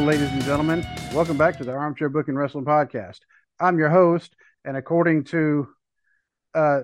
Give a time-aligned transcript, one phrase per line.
[0.00, 0.84] Ladies and gentlemen.
[1.12, 3.18] Welcome back to the Armchair Booking Wrestling Podcast.
[3.60, 5.68] I'm your host, and according to
[6.54, 6.80] uh,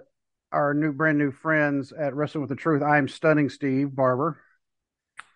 [0.52, 4.38] our new, brand new friends at Wrestling with the Truth, I'm Stunning Steve Barber.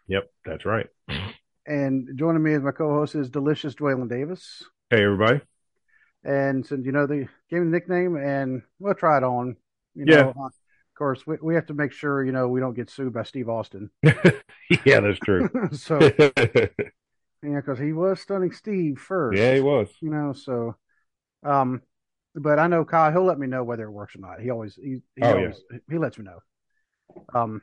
[0.07, 0.87] Yep, that's right.
[1.67, 4.63] And joining me as my co-host is Delicious Dwaylen Davis.
[4.91, 5.41] Hey, everybody.
[6.23, 9.57] And since you know the gave me the nickname, and we'll try it on.
[9.95, 10.23] You Yeah.
[10.23, 10.53] know, uh, of
[10.97, 13.49] course, we, we have to make sure you know we don't get sued by Steve
[13.49, 13.91] Austin.
[14.85, 15.49] yeah, that's true.
[15.73, 15.99] so
[17.43, 19.43] yeah, yeah, because he was Stunning Steve first.
[19.43, 19.89] Yeah, he was.
[20.01, 20.77] you know so
[21.45, 21.83] um
[22.35, 24.77] but i know kyle he'll let me know whether it works or not he always
[24.77, 25.53] he, he Oh, yeah.
[25.53, 26.39] always he lets me know
[27.35, 27.63] um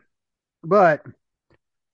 [0.64, 1.04] but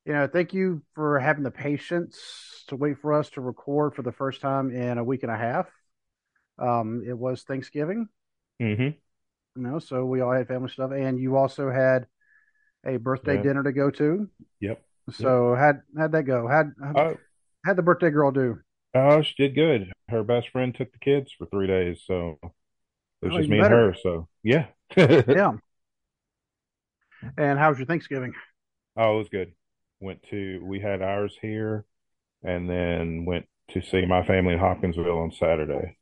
[0.06, 4.02] you know thank you for having the patience to wait for us to record for
[4.02, 5.68] the first time in a week and a half
[6.60, 8.08] um it was thanksgiving
[8.62, 8.98] Mm-hmm.
[9.56, 12.08] you know so we all had family stuff and you also had
[12.86, 13.44] a birthday Yeah.
[13.44, 14.84] dinner to go to Yep.
[15.12, 17.18] so how'd how'd that go how'd how'd, Oh,
[17.64, 18.60] how'd the birthday girl do
[18.96, 19.92] oh, she did good.
[20.10, 22.40] Her best friend took the kids for three days, so
[23.22, 23.76] it was Oh, just me better.
[23.76, 23.96] and her.
[24.02, 24.68] So yeah.
[24.98, 25.54] yeah
[27.38, 28.34] and how was your thanksgiving
[28.96, 29.54] Oh, it was good.
[30.00, 31.86] Went to we had ours here,
[32.44, 35.98] and then went to see my family in Hopkinsville on Saturday.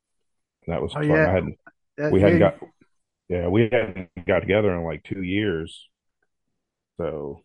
[0.66, 1.08] And that was Oh, fun.
[1.08, 1.28] yeah.
[1.28, 1.60] I hadn't
[2.10, 2.58] we yeah, hadn't got
[3.30, 5.90] yeah we hadn't got together in like two years,
[6.98, 7.44] so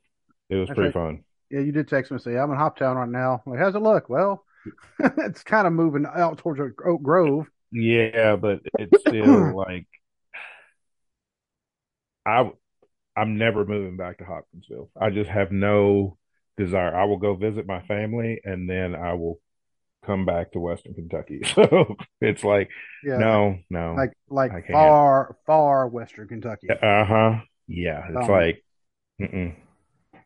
[0.49, 0.95] it was That's pretty right.
[0.95, 1.25] fun.
[1.51, 3.43] Yeah, you did text me and say, I'm in Hoptown right now.
[3.45, 4.09] I'm like, how's it look?
[4.09, 4.45] Well,
[5.01, 7.47] it's kind of moving out towards Oak Grove.
[7.73, 9.87] Yeah, but it's still like
[12.25, 12.51] I
[13.17, 14.91] I'm never moving back to Hopkinsville.
[15.01, 16.19] I just have no
[16.59, 16.95] desire.
[16.97, 19.41] I will go visit my family and then I will
[20.07, 21.43] come back to Western Kentucky.
[21.55, 22.71] So it's like
[23.05, 23.19] Yeah.
[23.19, 23.97] no, no.
[23.97, 26.69] Like like far, far western Kentucky.
[26.71, 27.41] Uh-huh.
[27.69, 28.63] Yeah, it's Um, like
[29.21, 29.57] mm-mm.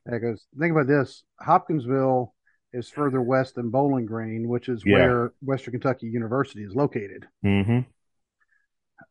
[0.05, 2.35] Because think about this Hopkinsville
[2.73, 4.95] is further west than Bowling Green, which is Yeah.
[4.95, 7.27] where Western Kentucky University is located.
[7.43, 7.81] hmm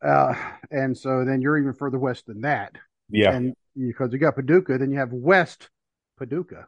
[0.02, 0.34] Uh,
[0.70, 2.76] and so then you're even further west than that.
[3.10, 3.32] Yeah.
[3.34, 5.68] And because you got Paducah, then you have West
[6.18, 6.66] Paducah.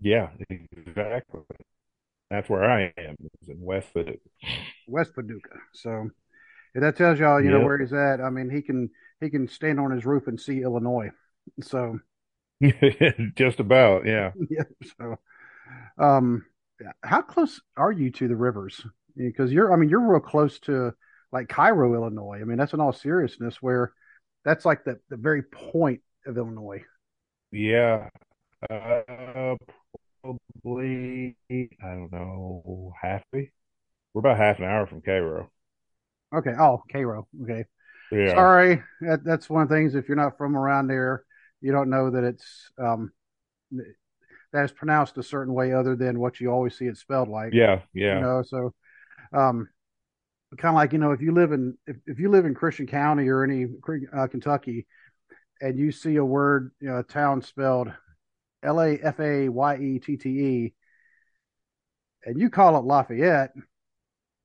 [0.00, 1.40] Yeah, exactly.
[2.30, 4.18] That's where I am, is in West Paducah.
[4.86, 5.58] West Paducah.
[5.74, 6.10] So
[6.74, 8.20] if that tells y'all, you know, where he's at.
[8.20, 11.10] I mean, he can he can stand on his roof and see Illinois.
[11.62, 11.98] So
[13.36, 14.32] Just about, yeah.
[14.50, 14.64] yeah.
[14.98, 15.18] So,
[16.02, 16.44] um,
[17.02, 18.84] how close are you to the rivers?
[19.16, 20.92] Because you're, I mean, you're real close to
[21.32, 22.38] like Cairo, Illinois.
[22.40, 23.92] I mean, that's in all seriousness where
[24.44, 26.84] that's like the the very point of Illinois.
[27.50, 28.08] Yeah,
[28.70, 29.56] uh,
[30.22, 33.52] probably, I don't know, halfway.
[34.12, 35.50] We're about half an hour from Cairo.
[36.34, 36.52] Okay.
[36.58, 37.26] Oh, Cairo.
[37.42, 37.64] Okay.
[38.10, 38.34] Yeah.
[38.34, 39.94] Sorry, that, that's one of the things.
[39.94, 41.24] If you're not from around there,
[41.60, 43.12] you don't know that it's um
[44.52, 47.52] that is pronounced a certain way other than what you always see it spelled like.
[47.52, 48.20] Yeah, You yeah.
[48.20, 48.74] know, so
[49.32, 49.68] um
[50.58, 52.86] kind of like you know if you live in if, if you live in Christian
[52.86, 53.66] County or any
[54.16, 54.86] uh, Kentucky
[55.60, 57.92] and you see a word you know a town spelled
[58.62, 60.74] L A F A Y E T T E
[62.24, 63.52] and you call it Lafayette,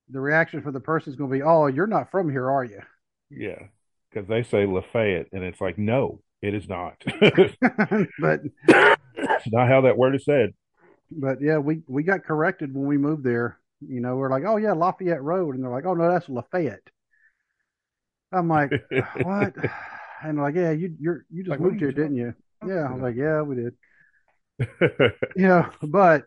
[0.10, 2.64] the reaction for the person is going to be, "Oh, you're not from here, are
[2.64, 2.82] you?"
[3.30, 3.68] Yeah.
[4.10, 7.04] Because they say Lafayette, and it's like, no, it is not.
[8.18, 10.54] but It's not how that word is said.
[11.12, 13.60] but yeah, we we got corrected when we moved there.
[13.82, 16.90] You know, we're like, "Oh yeah, Lafayette Road," and they're like, "Oh no, that's Lafayette."
[18.32, 18.74] I'm like,
[19.22, 19.54] "What?"
[20.24, 22.92] And like, "Yeah, you you're you just Like, moved here, you didn't you?" Yeah, I
[22.94, 23.02] was about?
[23.02, 23.76] like, "Yeah, we did."
[25.36, 26.26] Yeah, but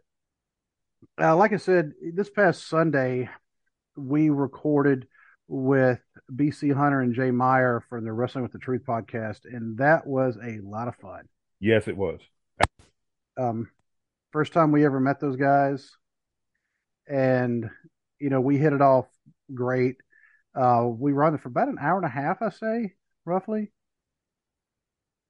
[1.21, 3.29] uh, like I said, this past Sunday
[3.97, 5.09] we recorded
[5.49, 6.01] with
[6.35, 10.37] BC Hunter and Jay Meyer from the Wrestling with the Truth podcast, and that was
[10.43, 11.29] a lot of fun.
[11.61, 12.21] Yes, it was.
[13.39, 13.69] Um,
[14.33, 15.91] first time we ever met those guys,
[17.07, 17.71] and
[18.19, 19.07] you know we hit it off
[19.55, 19.97] great.
[20.55, 22.95] Uh, we were on it for about an hour and a half, I say,
[23.25, 23.73] roughly,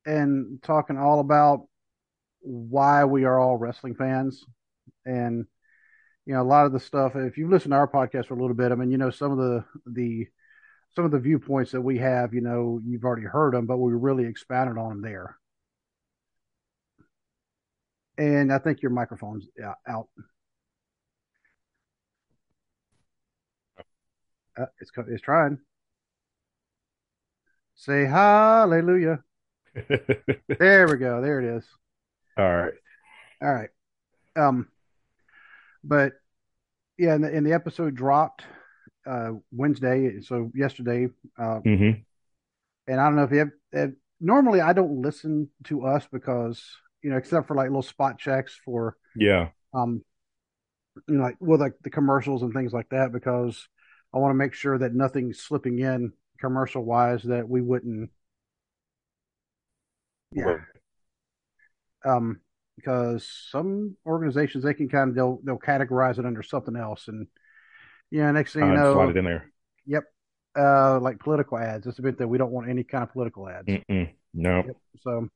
[0.06, 1.66] and talking all about
[2.40, 4.44] why we are all wrestling fans,
[5.04, 5.46] and
[6.24, 7.16] you know a lot of the stuff.
[7.16, 9.32] If you listen to our podcast for a little bit, I mean, you know some
[9.32, 10.28] of the the
[10.96, 13.92] some of the viewpoints that we have, you know, you've already heard them, but we
[13.92, 15.36] really expounded on them there.
[18.16, 19.46] And I think your microphone's
[19.86, 20.08] out.
[24.58, 25.58] Uh, it's it's trying.
[27.74, 29.22] Say hallelujah.
[30.58, 31.20] There we go.
[31.20, 31.66] There it is.
[32.38, 32.72] All right.
[33.42, 33.68] All right.
[34.34, 34.68] Um,
[35.84, 36.14] but
[36.96, 38.44] yeah, and the, and the episode dropped
[39.06, 41.08] uh Wednesday, so yesterday.
[41.38, 41.90] Uh, hmm
[42.88, 43.50] and I don't know if you have.
[43.76, 46.62] Uh, normally, I don't listen to us because
[47.02, 49.48] you know, except for like little spot checks for Yeah.
[49.74, 50.02] um
[51.08, 53.68] you know, like with like the commercials and things like that because
[54.14, 58.10] I want to make sure that nothing's slipping in commercial wise that we wouldn't.
[60.32, 60.44] Yeah.
[60.44, 60.60] Right.
[62.04, 62.40] Um,
[62.76, 67.26] because some organizations they can kind of they'll they'll categorize it under something else, and
[68.10, 69.52] yeah, next thing you Uh, slide know, it in there.
[69.86, 70.04] yep,
[70.58, 71.86] uh, like political ads.
[71.86, 73.68] It's a bit that we don't want any kind of political ads.
[73.68, 74.14] Mm-mm.
[74.34, 74.62] No.
[74.66, 74.76] Yep.
[75.02, 75.28] So,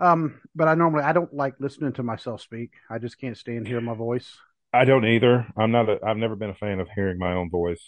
[0.00, 2.72] um, but I normally I don't like listening to myself speak.
[2.90, 4.36] I just can't stand hearing my voice.
[4.72, 5.46] I don't either.
[5.56, 7.82] I'm not a, I've never been a fan of hearing my own voice.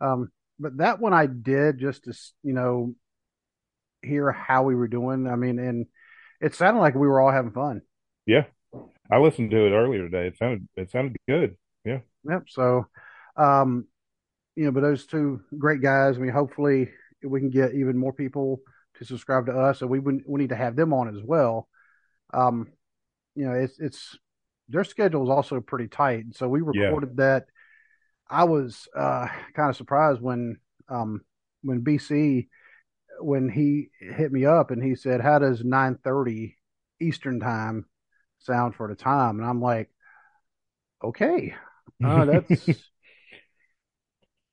[0.00, 2.94] Um, but that one I did just to you know
[4.02, 5.26] hear how we were doing.
[5.26, 5.86] I mean, and
[6.40, 7.82] it sounded like we were all having fun.
[8.26, 8.44] Yeah.
[9.10, 10.28] I listened to it earlier today.
[10.28, 11.56] It sounded it sounded good.
[12.24, 12.34] Yeah.
[12.34, 12.44] Yep.
[12.48, 12.86] So,
[13.36, 13.86] um,
[14.56, 16.16] you know, but those two great guys.
[16.16, 16.90] I mean, hopefully
[17.22, 18.60] we can get even more people
[18.96, 21.68] to subscribe to us, and we we need to have them on as well.
[22.32, 22.68] Um,
[23.34, 24.18] you know, it's it's
[24.68, 26.72] their schedule is also pretty tight, so we Yeah.
[26.82, 27.46] recorded that.
[28.28, 31.22] I was uh kind of surprised when um
[31.62, 32.48] when BC
[33.20, 36.56] when he hit me up and he said, "How does nine thirty
[37.00, 37.86] Eastern time
[38.38, 39.90] sound for the time?" And I'm like,
[41.02, 41.54] "Okay,
[42.02, 42.90] uh, that's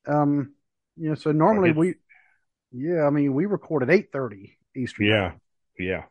[0.08, 0.54] um,
[0.98, 1.96] you know, so normally we,
[2.72, 5.30] yeah, I mean, we record at eight thirty Eastern yeah.
[5.30, 5.42] time,
[5.78, 6.04] Yeah.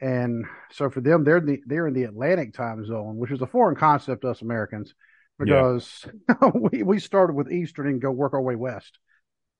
[0.00, 3.40] and so for them, they're in the they're in the Atlantic time zone, which is
[3.42, 4.94] a foreign concept to us Americans
[5.38, 5.44] Yeah.
[5.46, 6.06] because
[6.54, 8.98] we we started with Eastern and go work our way west.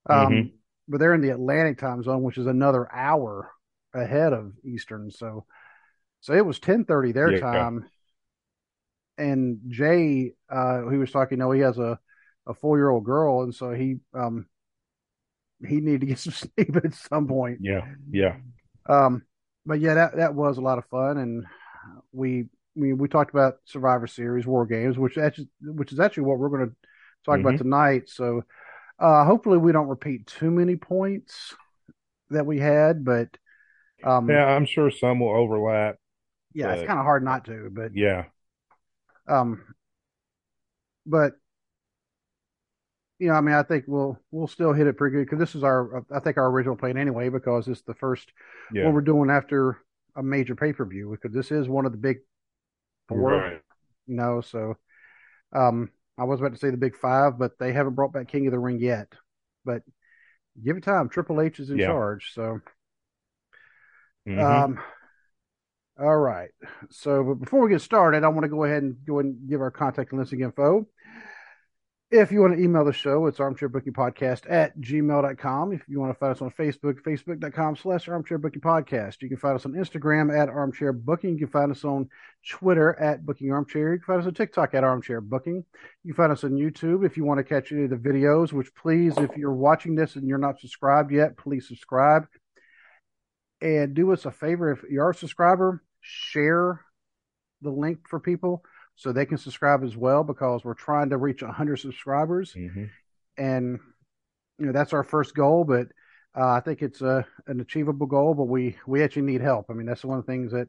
[0.08, 0.52] Um, Mhm.
[0.88, 3.50] but they're in the Atlantic time zone, which is another hour
[3.94, 5.10] ahead of Eastern.
[5.10, 5.44] So,
[6.20, 7.40] so it was ten thirty their Yeah.
[7.40, 7.84] time.
[9.20, 11.38] And Jay, uh, he was talking.
[11.38, 11.98] No, he has a
[12.46, 14.46] a four year old girl, and so he um
[15.66, 17.60] he needed to get some sleep at some point.
[17.60, 17.86] Yeah.
[18.10, 18.36] Yeah.
[18.88, 19.22] Um,
[19.66, 21.46] but yeah, that that was a lot of fun, and
[22.12, 26.38] we we we talked about Survivor Series, War Games, which actually which is actually what
[26.38, 26.76] we're going to
[27.24, 27.58] talk about Mhm.
[27.58, 28.08] tonight.
[28.08, 28.42] So,
[28.98, 31.54] uh, hopefully we don't repeat too many points
[32.30, 33.28] that we had, but
[34.04, 35.96] um, Yeah, I'm sure some will overlap,
[36.54, 38.24] yeah, it's kind of hard not to, but yeah.
[39.30, 39.64] Um,
[41.06, 41.34] but
[43.18, 45.54] you know, I mean, I think we'll we'll still hit it pretty good because this
[45.54, 48.32] is our I think our original plan anyway because it's the first
[48.72, 48.92] what Yeah.
[48.92, 49.78] we're doing after
[50.16, 52.18] a major pay per view because this is one of the big
[53.08, 53.62] four, Right.
[54.06, 54.40] you know.
[54.40, 54.76] So,
[55.54, 58.46] um, I was about to say the big five, but they haven't brought back King
[58.46, 59.12] of the Ring yet.
[59.64, 59.82] But
[60.62, 61.08] give it time.
[61.08, 61.86] Triple H is in Yeah.
[61.86, 62.32] charge.
[62.34, 62.60] So,
[64.26, 64.42] Mhm.
[64.42, 64.80] um,
[66.00, 66.50] all right.
[66.90, 69.60] So, but before we get started, I want to go ahead and go and give
[69.60, 70.86] our contact and listing info.
[72.10, 75.72] If you want to email the show, it's armchairbookingpodcast at gmail.com.
[75.72, 79.22] If you want to find us on Facebook, facebook.com slash armchairbookingpodcast.
[79.22, 81.34] You can find us on Instagram at armchairbooking.
[81.34, 82.08] You can find us on
[82.48, 83.92] Twitter at booking armchair.
[83.92, 85.64] You can find us on TikTok at armchair booking.
[86.02, 88.52] You can find us on YouTube if you want to catch any of the videos,
[88.52, 92.26] which please, if you're watching this and you're not subscribed yet, please subscribe.
[93.60, 96.80] And do us a favor if you are a subscriber, share
[97.62, 98.62] the link for people
[98.96, 102.90] so they can subscribe as well because we're trying to reach 100 subscribers Mhm.
[103.36, 103.78] and
[104.58, 105.88] you know that's our first goal but
[106.38, 109.72] uh, i think it's a, an achievable goal but we we actually need help i
[109.72, 110.68] mean that's one of the things that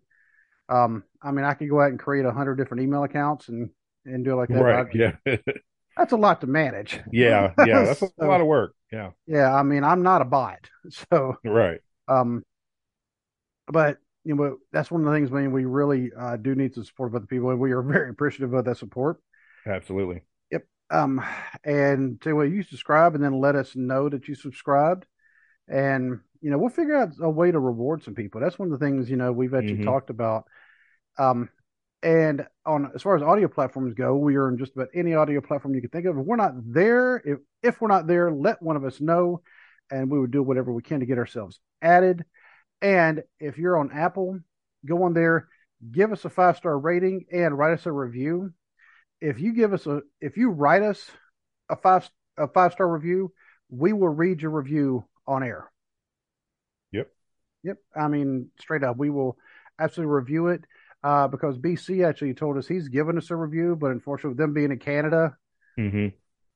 [0.69, 3.69] um i mean i could go out and create 100 different email accounts and
[4.05, 4.87] and do it like that Right.
[4.95, 5.15] Yeah.
[5.97, 7.53] that's a lot to manage Yeah.
[7.57, 7.83] Yeah.
[7.83, 8.73] That's a lot of work.
[8.91, 9.11] Yeah.
[9.27, 11.79] yeah i mean i'm not a bot so Right.
[12.07, 12.43] um
[13.67, 16.75] but you know that's one of the things I mean we really uh, do need
[16.75, 19.17] the support of other people and we are very appreciative of that support
[19.65, 20.21] Absolutely.
[20.51, 20.65] Yep.
[20.89, 21.23] Um
[21.63, 25.05] and you what you subscribe and then let us know that you subscribed
[25.67, 28.79] and you know we'll figure out a way to reward some people that's one of
[28.79, 29.85] the things you know we've actually Mhm.
[29.85, 30.45] talked about
[31.17, 31.49] um
[32.03, 35.39] and on as far as audio platforms go we are in just about any audio
[35.39, 38.61] platform you can think of if we're not there if if we're not there let
[38.61, 39.41] one of us know
[39.91, 42.25] and we would do whatever we can to get ourselves added
[42.81, 44.39] and if you're on apple
[44.85, 45.47] go on there
[45.91, 48.51] give us a five star rating and write us a review
[49.21, 51.09] if you give us a if you write us
[51.69, 53.31] a five a five star review,
[53.69, 55.71] we will read your review on air.
[56.91, 57.07] Yep.
[57.63, 57.77] Yep.
[57.95, 59.37] I mean, straight up, we will
[59.79, 60.65] absolutely review it.
[61.03, 64.53] Uh, because BC actually told us he's given us a review, but unfortunately, with them
[64.53, 65.35] being in Canada,
[65.79, 66.07] mm-hmm.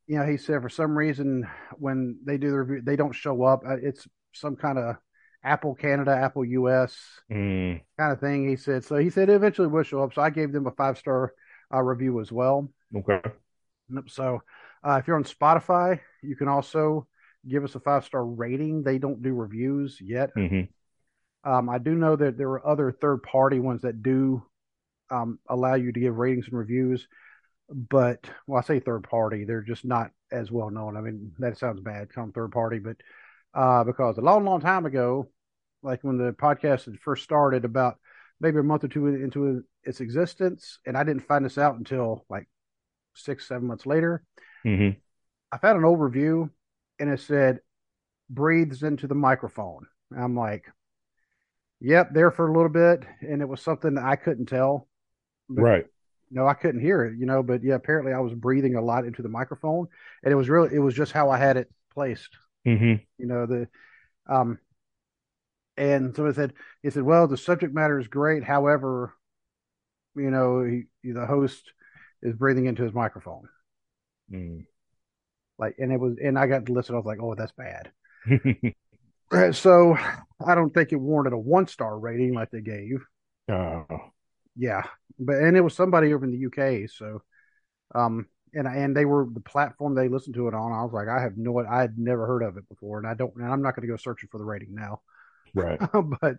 [0.05, 3.41] you know, he said for some reason when they do the review, they don't show
[3.43, 3.63] up.
[3.67, 4.97] Uh, It's some kind of
[5.45, 6.97] Apple Canada, Apple US
[7.31, 7.81] Mm.
[7.97, 8.47] kind of thing.
[8.49, 8.97] He said so.
[8.97, 10.13] He said eventually will show up.
[10.13, 11.33] So I gave them a five star
[11.73, 12.69] uh, review as well.
[12.95, 13.21] Okay.
[14.07, 14.41] So
[14.83, 17.07] uh, if you're on Spotify, you can also
[17.47, 18.83] give us a five star rating.
[18.83, 20.31] They don't do reviews yet.
[20.35, 20.61] hmm
[21.43, 24.43] Um, I do know that there are other third party ones that do
[25.11, 27.07] um, allow you to give ratings and reviews.
[27.69, 30.97] but well, I say third party, they're just not as well known.
[30.97, 32.97] I mean, that sounds bad, come third party, but
[33.53, 35.29] uh, because a long, long time ago,
[35.85, 37.97] like when the podcast had first started, about
[38.39, 42.25] maybe a month or two into its existence, and I didn't find this out until
[42.29, 42.47] like
[43.13, 44.23] six, seven months later.
[44.65, 44.97] Mm-hmm.
[45.51, 46.49] I found an overview,
[46.99, 47.59] and it said
[48.29, 49.85] breathes into the microphone.
[50.11, 50.65] And I'm like,
[51.79, 54.87] yep, there for a little bit, and it was something that I couldn't tell.
[55.47, 55.85] But, Right.
[56.31, 59.05] No, I couldn't hear it, you know, but yeah, apparently I was breathing a lot
[59.05, 59.87] into the microphone,
[60.23, 62.35] and it was really, it was just how I had it placed,
[62.67, 62.95] Mm-hmm.
[63.19, 63.67] you know, the,
[64.27, 64.57] um,
[65.77, 68.43] and so it said, he said, well, the subject matter is great.
[68.43, 69.13] However,
[70.15, 71.71] you know, he, the host
[72.21, 73.47] is breathing into his microphone.
[74.31, 74.65] Mm.
[75.57, 76.95] Like, and it was, and I got to listen.
[76.95, 77.91] I was like, oh, that's bad.
[79.51, 79.97] So
[80.45, 83.03] I don't think it warranted a one star rating like they gave.
[83.49, 83.85] oh.
[84.55, 84.83] Yeah,
[85.19, 86.89] but and it was somebody over in the UK.
[86.89, 87.21] So,
[87.93, 90.71] um, and and they were the platform they listened to it on.
[90.71, 93.15] I was like, I have no, I had never heard of it before, and I
[93.15, 95.01] don't, and I'm not going to go searching for the rating now.
[95.55, 95.79] Right.
[96.21, 96.37] but,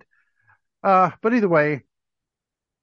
[0.82, 1.82] uh, but either way,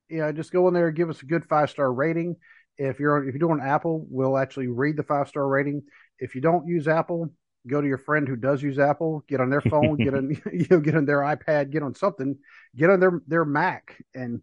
[0.10, 2.36] yeah, just go in there, give us a good five star rating.
[2.78, 5.84] If you're if you're doing Apple, we'll actually read the five star rating.
[6.20, 7.30] If you don't use Apple,
[7.68, 10.68] go to your friend who does use Apple, get on their phone, get on you
[10.70, 12.38] know, get on their iPad, get on something,
[12.76, 14.42] get on their their Mac, and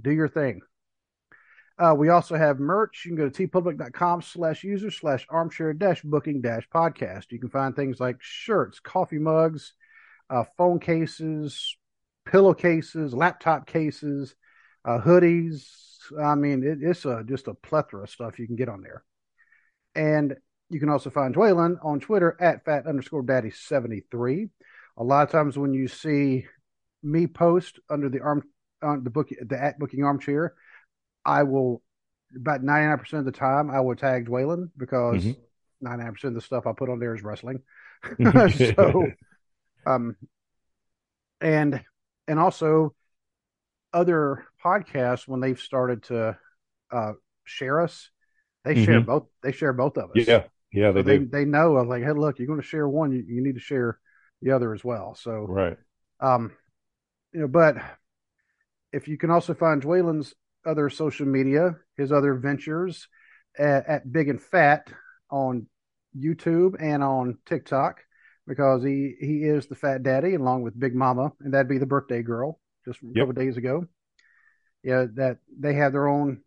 [0.00, 0.60] do your thing.
[1.78, 3.02] Uh, we also have merch.
[3.04, 7.30] You can go to teepublic.com slash user slash armchair dash booking dash podcast.
[7.30, 9.74] You can find things like shirts, coffee mugs,
[10.32, 11.76] uh, phone cases,
[12.24, 14.34] pillowcases, laptop cases,
[14.84, 15.64] uh, hoodies.
[16.20, 19.04] I mean, it, it's a, just a plethora of stuff you can get on there.
[19.94, 20.34] And
[20.70, 24.48] you can also find Dwaylen on Twitter at fat underscore daddy 73.
[24.96, 26.46] A lot of times when you see
[27.02, 28.42] me post under the arm
[28.82, 30.54] on the book the at booking armchair,
[31.24, 31.82] I will
[32.34, 35.36] about 99% of the time I will tag Dwaylen because Mhm.
[35.82, 37.60] 99% of the stuff I put on there is wrestling.
[38.04, 38.74] Mm-hmm.
[38.76, 39.06] so
[39.86, 40.16] um
[41.40, 41.82] and
[42.28, 42.94] and also
[43.92, 46.36] other podcasts when they've started to
[46.92, 47.12] uh
[47.44, 48.10] share us,
[48.64, 49.06] they share Mhm.
[49.06, 50.26] both they share both of us.
[50.26, 50.44] yeah.
[50.72, 51.26] Yeah, So they they, do.
[51.26, 53.60] they know of like, hey, look, you're going to share one, you, you need to
[53.60, 53.98] share
[54.40, 55.14] the other as well.
[55.14, 55.76] So, Right.
[56.20, 56.52] um,
[57.32, 57.76] you know, but
[58.92, 60.34] if you can also find Dwaylen's
[60.64, 63.08] other social media, his other ventures
[63.58, 64.88] at, at Big and Fat
[65.30, 65.66] on
[66.18, 68.00] YouTube and on TikTok,
[68.46, 71.86] because he he is the Fat Daddy along with Big Mama, and that'd be the
[71.86, 73.28] birthday girl just a Yep.
[73.28, 73.86] couple days ago.
[74.82, 76.42] Yeah, that they have their own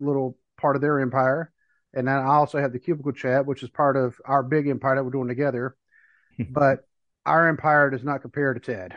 [0.00, 1.52] little part of their empire.
[1.94, 4.96] And then I also have the cubicle chat, which is part of our big empire
[4.96, 5.76] that we're doing together.
[6.48, 6.80] but
[7.26, 8.96] our empire does not compare to Ted.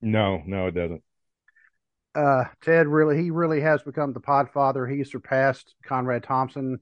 [0.00, 1.02] No, no, it doesn't.
[2.14, 4.90] Uh, Ted really, he really has become the podfather.
[4.90, 6.80] He surpassed Conrad Thompson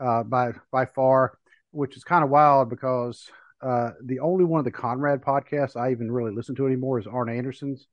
[0.00, 1.38] uh, by by far,
[1.72, 3.30] which is kind of wild because
[3.62, 7.06] uh, the only one of the Conrad podcasts I even really listen to anymore is
[7.06, 7.86] Arn Anderson's,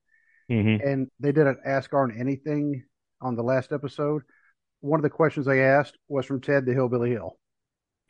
[0.48, 2.84] hmm and they did an Ask Arn Anything
[3.20, 4.22] on the last episode.
[4.80, 7.38] One of the questions they asked was from Ted the Hillbilly Hill.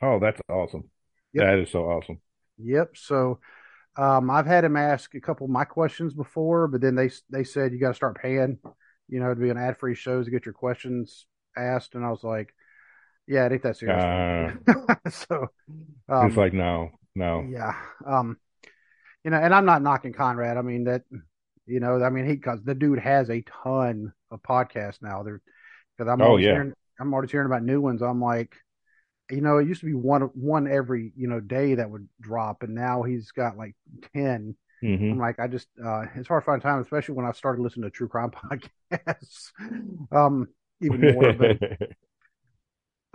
[0.01, 0.89] Oh, that's awesome.
[1.33, 1.45] Yep.
[1.45, 2.19] That is so awesome.
[2.57, 2.97] Yep.
[2.97, 3.39] So
[3.97, 7.43] um, I've had him ask a couple of my questions before, but then they they
[7.43, 8.57] said you got to start paying,
[9.07, 12.09] you know, to be an ad free shows to get your questions asked, and I
[12.09, 12.53] was like,
[13.27, 14.03] yeah, it ain't that serious.
[15.27, 15.47] so
[16.09, 17.49] um, it's like no, no.
[17.49, 17.73] yeah,
[18.05, 18.37] um,
[19.23, 20.57] you know, and I'm not knocking Conrad.
[20.57, 21.03] I mean that,
[21.65, 25.23] you know, I mean he because the dude has a ton of podcasts now.
[25.23, 25.41] There,
[25.97, 26.47] because I'm Oh, always yeah.
[26.47, 28.01] hearing I'm always hearing about new ones.
[28.01, 28.55] I'm like,
[29.31, 32.63] you know, it used to be one one every you know day that would drop,
[32.63, 33.75] and now he's got like
[34.13, 34.55] ten.
[34.81, 37.61] hmm I'm like, I just uh, it's hard to find time, especially when I started
[37.61, 38.31] listening to true crime
[38.91, 39.51] podcasts.
[40.11, 40.47] um,
[40.81, 41.53] even more, but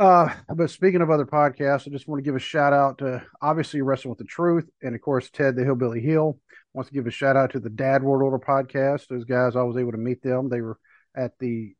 [0.00, 3.22] uh, but speaking of other podcasts, I just want to give a shout out to
[3.42, 6.38] obviously Wrestling with the Truth, and of course Ted the Hillbilly Hill.
[6.72, 9.08] Wants to give a shout out to the Dad World Order podcast.
[9.08, 10.48] Those guys, I was able to meet them.
[10.48, 10.78] They were
[11.14, 11.74] at the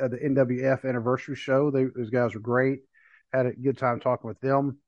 [0.00, 1.72] uh, the NWF anniversary show.
[1.72, 2.82] They, those guys were great.
[3.32, 4.78] Had a good time talking with them.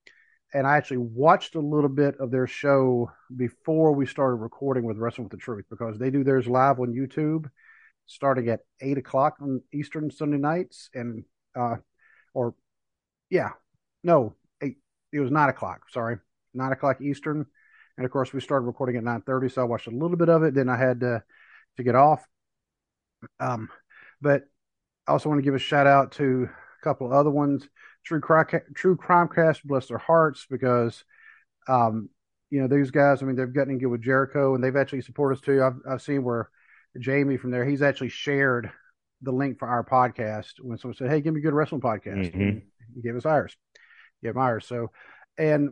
[0.55, 4.97] And I actually watched a little bit of their show before we started recording with
[4.97, 7.49] Wrestling with the Truth because they do theirs live on YouTube
[8.07, 11.25] starting at eight o'clock on Eastern Sunday nights and
[11.57, 11.77] uh
[12.35, 12.55] or
[13.31, 13.51] yeah,
[14.03, 14.79] no, eight
[15.13, 16.19] it was nine o'clock, sorry.
[16.55, 17.47] Nine o'clock Eastern.
[17.97, 20.29] And of course we started recording at nine thirty, so I watched a little bit
[20.29, 21.23] of it, then I had to
[21.77, 22.27] to get off.
[23.39, 23.69] Um
[24.21, 24.45] but
[25.07, 26.49] I also want to give a shout out to
[26.81, 27.69] a couple other ones.
[28.05, 31.05] True Crime, True Crime Cast, bless their hearts, because
[31.69, 32.09] um,
[32.51, 33.23] you know these guys.
[33.23, 35.63] I mean, they've gotten in good with Jericho, and they've actually supported us too.
[35.63, 36.51] I've I've seen where
[36.99, 38.71] Jamie from there, he's actually shared
[39.23, 42.33] the link for our podcast when someone said, "Hey, give me a good wrestling podcast."
[42.33, 42.63] Mhm.
[42.95, 43.57] He gave us ours.
[44.23, 44.67] Gave ours.
[44.67, 44.91] So,
[45.39, 45.71] and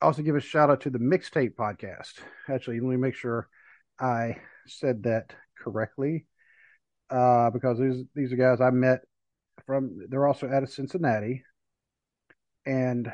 [0.00, 2.20] also give a shout out to the Mixtape podcast.
[2.48, 3.48] Actually, let me make sure
[3.98, 6.26] I said that correctly,
[7.10, 9.00] uh, because these these are guys I met
[9.66, 9.98] from.
[10.08, 11.44] They're also out of Cincinnati,
[12.66, 13.12] and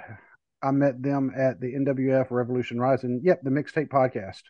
[0.62, 3.20] I met them at the NWF Revolution Rising.
[3.22, 4.42] Yep, the Mixtape podcast.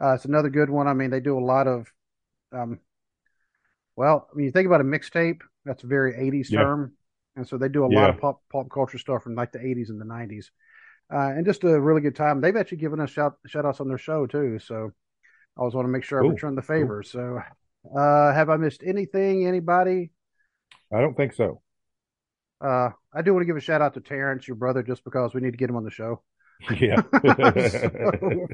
[0.00, 0.86] Uh, it's another good one.
[0.86, 1.90] I mean, they do a lot of,
[2.52, 2.80] um,
[3.96, 6.60] well, when you think about a mixtape, that's a very 80s Yeah.
[6.60, 6.92] term.
[7.34, 9.90] And so they do a lot of pop, pop culture stuff from like the 80s
[9.90, 10.50] and the 90s.
[11.12, 12.40] Uh, and just a really good time.
[12.40, 14.58] They've actually given us shout, shout outs on their show too.
[14.58, 14.92] So
[15.56, 17.02] I always want to make sure I return the favor.
[17.02, 17.40] So,
[17.96, 19.46] uh, have I missed anything?
[19.46, 20.10] Anybody?
[20.92, 21.62] I don't think so.
[22.60, 25.34] Uh, I do want to give a shout out to Terrence, your brother, just because
[25.34, 26.22] we need to get him on the show.
[26.80, 27.02] Yeah.
[27.70, 28.48] So,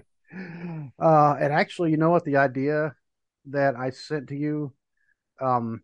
[0.99, 2.25] uh, and actually, you know what?
[2.25, 2.95] The idea
[3.47, 4.73] that I sent to you
[5.43, 5.83] um,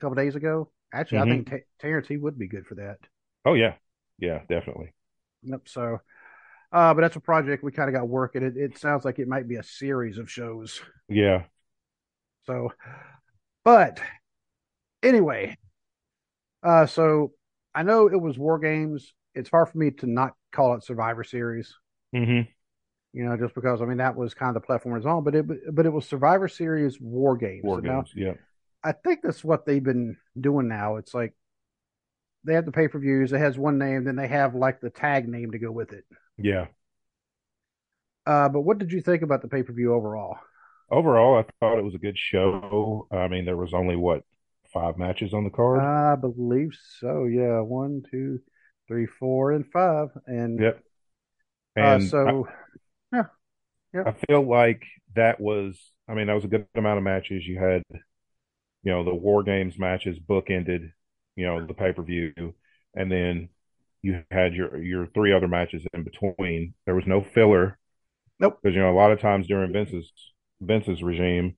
[0.00, 1.26] a couple days ago, actually, I Mhm.
[1.26, 2.98] think T- Terrence he would be good for that.
[3.44, 3.74] oh yeah.
[4.18, 4.92] Yeah, definitely.
[5.42, 5.62] Yep.
[5.68, 5.98] So,
[6.72, 8.42] uh, but that's a project we kind of got working.
[8.42, 10.80] It, it sounds like it might be a series of shows.
[11.08, 11.44] Yeah.
[12.46, 12.72] So,
[13.64, 14.00] but
[15.02, 15.56] anyway,
[16.62, 17.32] uh, so
[17.74, 19.12] I know it was War Games.
[19.34, 21.74] It's hard for me to not call it Survivor Series.
[22.12, 22.42] hmm
[23.12, 25.34] you know, just because I mean that was kind of the platform it's on, but
[25.34, 27.72] it but it was Survivor Series War Games.
[27.72, 28.12] War So now, games.
[28.14, 28.34] Yeah.
[28.82, 30.96] I think that's what they've been doing now.
[30.96, 31.34] It's like
[32.44, 33.32] they have the pay per views.
[33.32, 36.04] It has one name, then they have like the tag name to go with it.
[36.38, 36.66] Yeah.
[38.26, 40.38] Uh, but what did you think about the pay per view overall?
[40.90, 43.06] Overall, I thought it was a good show.
[43.10, 44.24] I mean, there was only what
[44.72, 45.80] five matches on the card.
[45.80, 47.26] I believe so.
[47.26, 48.40] Yeah, one, two,
[48.88, 50.82] three, four, and five, and Yep.
[51.76, 52.48] uh, And so
[53.12, 53.22] I,
[53.94, 54.82] I feel like
[55.14, 57.46] that was, I mean, that was a good amount of matches.
[57.46, 57.82] You had,
[58.82, 60.92] you know, the War Games matches bookended,
[61.36, 62.32] you know, the pay per view,
[62.94, 63.48] and then
[64.02, 66.74] you had your your three other matches in between.
[66.86, 67.78] There was no filler.
[68.40, 68.60] Nope.
[68.62, 70.12] Because you know, a lot of times during Vince's
[70.60, 71.56] Vince's regime,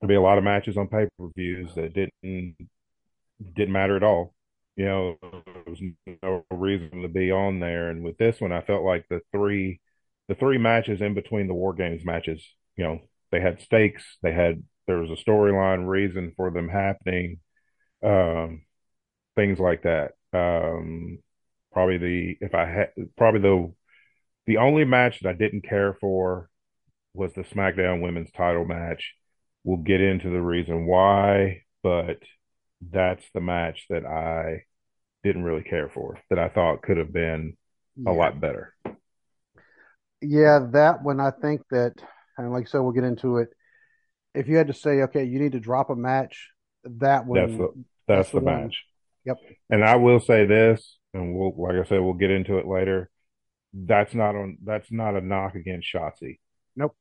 [0.00, 2.56] there'd be a lot of matches on pay per views that didn't
[3.54, 4.34] didn't matter at all.
[4.76, 5.80] You know, there was
[6.22, 7.90] no reason to be on there.
[7.90, 9.80] And with this one, I felt like the three
[10.28, 12.44] the three matches in between the War Games matches,
[12.76, 13.00] you know,
[13.30, 14.18] they had stakes.
[14.22, 17.40] They had there was a storyline reason for them happening,
[18.04, 18.62] um,
[19.36, 20.12] things like that.
[20.34, 21.18] Um,
[21.72, 23.72] probably the if I had probably the
[24.46, 26.50] the only match that I didn't care for
[27.14, 29.14] was the SmackDown Women's Title match.
[29.64, 32.18] We'll get into the reason why, but
[32.90, 34.64] that's the match that I
[35.24, 36.18] didn't really care for.
[36.28, 37.56] That I thought could have been
[38.06, 38.16] a yeah.
[38.16, 38.74] lot better.
[40.20, 41.94] Yeah, that one I think that,
[42.36, 43.48] and like I said, we'll get into it.
[44.34, 46.50] If you had to say, okay, you need to drop a match,
[46.84, 48.84] that one, That's the that's, that's the, the match.
[49.24, 49.36] Yep.
[49.70, 53.10] And I will say this, and we'll like I said, we'll get into it later.
[53.72, 54.58] That's not on.
[54.64, 56.38] That's not a knock against Shotzi.
[56.76, 56.96] Nope.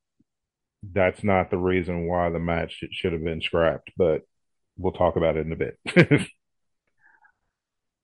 [0.84, 4.22] That's not the reason why the match should, should have been scrapped, but
[4.78, 6.28] we'll talk about it in a bit.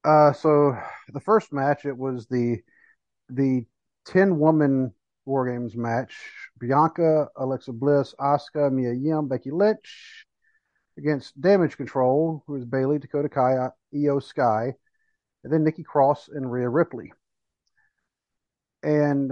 [0.07, 0.77] Uh, so
[1.11, 2.59] the first match, it was the
[3.27, 3.65] the
[4.05, 4.93] ten woman
[5.25, 6.15] War Games match:
[6.59, 10.25] Bianca, Alexa Bliss, Asuka, Mia Yim, Becky Lynch
[10.97, 14.73] against Damage Control, who is Bayley, Dakota Kai, Iyo Sky,
[15.43, 17.13] and then Nikki Cross and Rhea Ripley.
[18.83, 19.31] And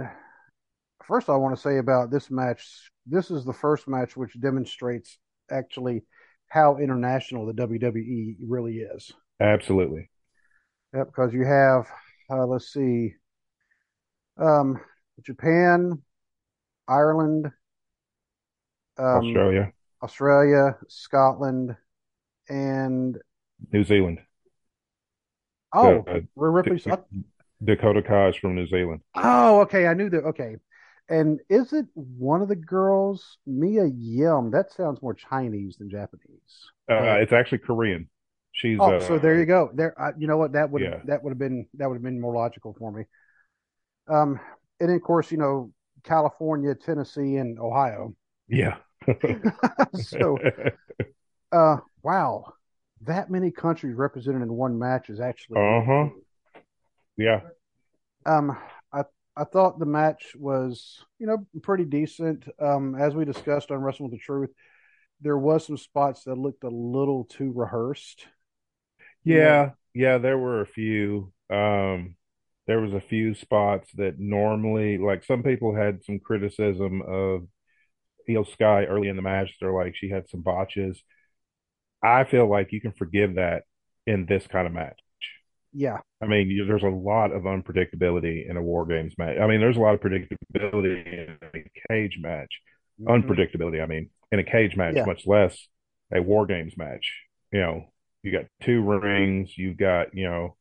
[1.04, 5.18] first, I want to say about this match: this is the first match which demonstrates
[5.50, 6.04] actually
[6.48, 9.12] how international the WWE really is.
[9.40, 10.10] Absolutely.
[10.94, 11.86] Yep, because you have,
[12.30, 13.14] uh, let's see,
[14.38, 14.80] um,
[15.22, 16.02] Japan,
[16.88, 17.50] Ireland,
[18.98, 19.72] um, Australia,
[20.02, 21.76] Australia, Scotland,
[22.48, 23.18] and
[23.72, 24.20] New Zealand.
[25.72, 26.84] oh, Uh, Rhea Ripley's.
[26.84, 27.24] D-
[27.64, 29.00] Dakota Kai is from New Zealand.
[29.14, 30.24] Oh, okay, I knew that.
[30.24, 30.56] Okay,
[31.08, 34.50] and is it one of the girls, Mia Yim?
[34.50, 36.70] That sounds more Chinese than Japanese.
[36.90, 38.08] Uh, it's actually Korean.
[38.52, 39.70] She's Oh, uh, so there you go.
[39.74, 40.52] There, uh, you know what?
[40.52, 41.00] That would Yeah.
[41.04, 43.04] that would have been that would have been more logical for me.
[44.08, 44.38] Um,
[44.80, 45.72] and then, of course, you know,
[46.06, 48.14] California, Tennessee, and Ohio.
[48.48, 48.76] yeah.
[49.94, 50.38] so,
[51.52, 52.52] uh, wow,
[53.02, 55.60] that many countries represented in one match is actually.
[55.60, 56.08] Uh-huh.
[57.16, 57.40] yeah.
[58.24, 58.56] Um,
[58.92, 59.02] I
[59.36, 62.48] I thought the match was you know pretty decent.
[62.58, 64.50] Um, as we discussed on Wrestling with the Truth,
[65.20, 68.26] there was some spots that looked a little too rehearsed.
[69.22, 71.32] Yeah, yeah, there were a few.
[71.50, 72.16] Um,
[72.66, 77.46] there was a few spots that normally, like some people had some criticism of
[78.28, 79.56] Iyo Sky early in the match.
[79.60, 81.02] They're like she had some botches.
[82.02, 83.64] I feel like you can forgive that
[84.06, 84.98] in this kind of match.
[85.72, 86.00] Yeah.
[86.22, 89.36] I mean, you, there's a lot of unpredictability in a war games match.
[89.38, 92.50] I mean, there's a lot of predictability in a cage match.
[92.98, 95.04] hmm Unpredictability, I mean, in a cage match, Yeah.
[95.04, 95.68] much less
[96.12, 97.12] a war games match.
[97.52, 100.56] You know, you got two rings, you've got, you know,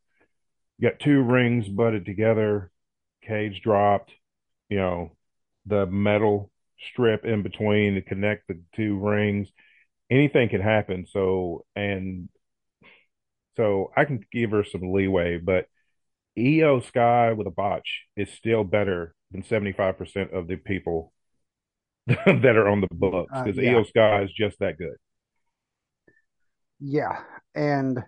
[0.77, 2.71] you got two rings butted together,
[3.23, 4.11] cage dropped,
[4.69, 5.15] you know,
[5.65, 6.51] the metal
[6.91, 9.47] strip in between to connect the two rings.
[10.09, 11.05] Anything can happen.
[11.09, 12.29] So, and
[13.57, 15.65] so I can give her some leeway, but
[16.37, 21.13] Iyo Sky with a botch is still better than 75% of the people
[22.07, 23.73] that are on the books Uh, because yeah.
[23.73, 24.95] Iyo Sky is just that good.
[26.79, 27.21] Yeah.
[27.53, 28.03] And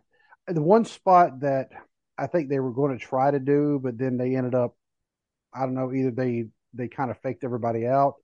[0.47, 1.69] the one spot that
[2.17, 4.75] I think they were going to try to do, but then they ended up,
[5.53, 8.15] I don't know, either they they kind of faked everybody out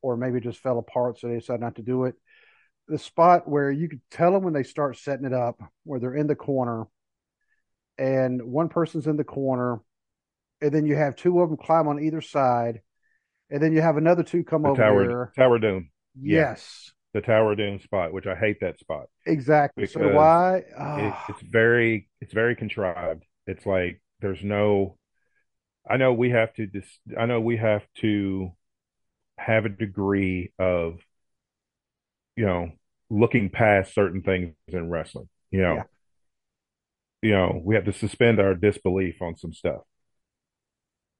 [0.00, 2.14] or maybe just fell apart, so they decided not to do it.
[2.86, 6.14] The spot where you could tell them when they start setting it up, where they're
[6.14, 6.86] in the corner
[7.98, 9.80] and one person's in the corner,
[10.60, 12.80] and then you have two of them climb on either side,
[13.50, 15.32] and then you have another two come The over Tower there.
[15.36, 15.90] Tower Doom.
[16.20, 19.86] Yeah, Yes, the Tower Doom spot, which I hate that spot exactly.
[19.86, 20.56] So because I.
[20.56, 23.24] it, Oh, it's very it's very contrived.
[23.48, 24.96] It's like there's no
[25.90, 26.84] I know we have to dis
[27.18, 28.52] I know we have to
[29.38, 30.98] have a degree of,
[32.36, 32.72] you know,
[33.08, 35.28] looking past certain things in wrestling.
[35.50, 35.84] You yeah, know,
[37.22, 39.80] you know, we have to suspend our disbelief on some stuff.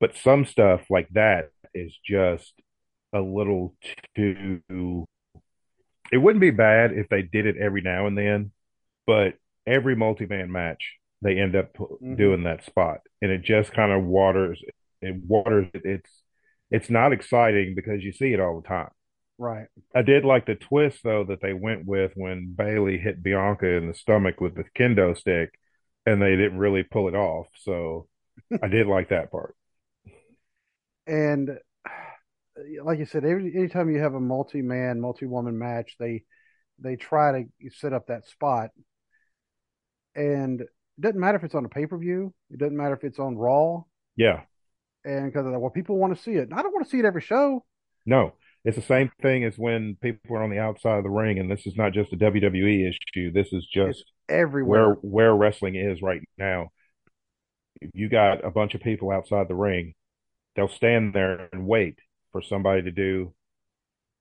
[0.01, 2.53] But some stuff like that is just
[3.13, 3.75] a little
[4.15, 5.07] too
[6.13, 8.53] it wouldn't be bad if they did it every now and then,
[9.07, 9.35] but
[9.67, 12.99] every multi-man match they end up hmm doing that spot.
[13.23, 14.63] And it just kind of waters
[15.01, 15.83] it waters it.
[15.85, 16.11] it's
[16.71, 18.91] it's not exciting because you see it all the time.
[19.39, 19.69] Right.
[19.95, 23.87] i did like the twist though that they went with when bayley hit bianca in
[23.89, 25.59] the stomach with the kendo stick
[26.07, 27.47] and they didn't really pull it off.
[27.57, 28.09] So
[28.63, 29.55] i did like that part.
[31.07, 31.59] And
[32.83, 36.25] like you said, every anytime you have a multi-man, multi-woman match, they
[36.79, 38.71] they try to set up that spot,
[40.15, 40.63] and
[40.99, 43.85] it doesn't matter if it's on a pay-per-view, it doesn't matter if it's on Raw,
[44.17, 44.43] yeah
[45.05, 46.49] and because well, people want to see it.
[46.53, 47.65] I don't want to see it every show.
[48.05, 48.33] no
[48.65, 51.51] it's the same thing as when people are on the outside of the ring and
[51.51, 54.95] this is not just a wwe issue this is just where everywhere.
[55.01, 56.69] where wrestling is right now
[57.95, 59.95] you got a bunch of people outside the ring,
[60.57, 61.99] they'll stand there and wait
[62.33, 63.33] for somebody to do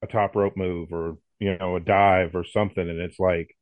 [0.01, 3.55] a top rope move or you know a dive or something, and it's like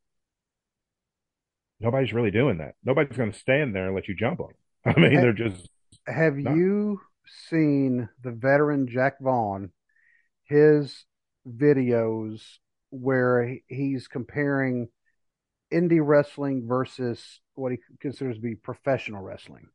[1.80, 2.76] nobody's really doing that.
[2.84, 4.48] Nobody's going to stand there and let you jump on
[4.86, 4.94] them.
[4.98, 5.70] I mean, Ha- they're just
[6.08, 6.56] have not.
[6.56, 7.02] you
[7.50, 9.72] seen the veteran Jack Vaughn?
[10.46, 11.06] His
[11.48, 12.42] videos
[12.92, 14.90] where he's comparing
[15.74, 19.68] indie wrestling versus what he considers to be professional wrestling.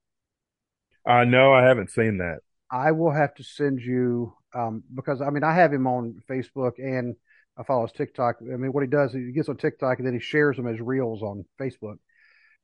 [1.06, 2.40] I no, I haven't seen that.
[2.70, 6.78] I will have to send you um, because I mean I have him on Facebook
[6.78, 7.16] and
[7.58, 8.36] I follow his TikTok.
[8.40, 10.80] I mean what he does he gets on TikTok and then he shares them as
[10.80, 11.96] reels on Facebook.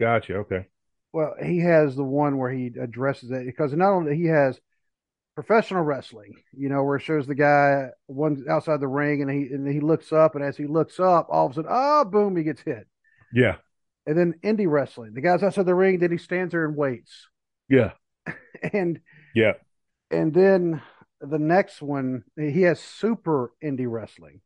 [0.01, 0.37] Gotcha.
[0.37, 0.67] Okay.
[1.13, 4.61] Well, he has the one where he addresses it because not only he has
[5.35, 9.53] professional wrestling, you know, where it shows the guy one outside the ring and he
[9.53, 12.05] and he looks up and as he looks up, all of a sudden, ah, oh,
[12.05, 12.87] boom, he gets hit.
[13.33, 13.57] Yeah.
[14.07, 17.29] And then indie wrestling, the guy's outside the ring, then he stands there and waits.
[17.69, 17.93] Yeah.
[18.73, 19.01] And
[19.35, 19.53] Yeah.
[20.11, 20.83] and then
[21.21, 24.41] the next one, he has super indie wrestling.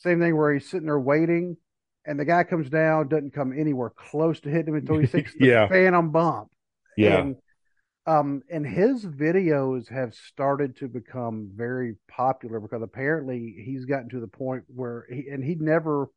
[0.00, 1.56] Same thing where he's sitting there waiting,
[2.06, 5.34] and the guy comes down, doesn't come anywhere close to hitting him until he takes
[5.34, 5.68] the yeah.
[5.68, 6.48] phantom bump.
[6.96, 7.20] Yeah.
[7.20, 7.36] And
[8.06, 14.20] um and his videos have started to become very popular because apparently he's gotten to
[14.20, 16.08] the point where he and he never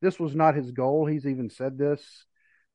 [0.00, 1.06] this was not his goal.
[1.06, 2.24] He's even said this.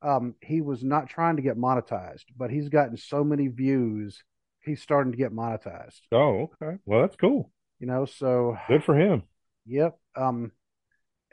[0.02, 4.24] Um, he was not trying to get monetized, but he's gotten so many views,
[4.64, 6.02] he's starting to get monetized.
[6.12, 6.78] Oh, okay.
[6.86, 7.52] Well, that's cool.
[7.80, 9.24] You know, so Good for him.
[9.66, 9.98] Yep.
[10.16, 10.52] Um,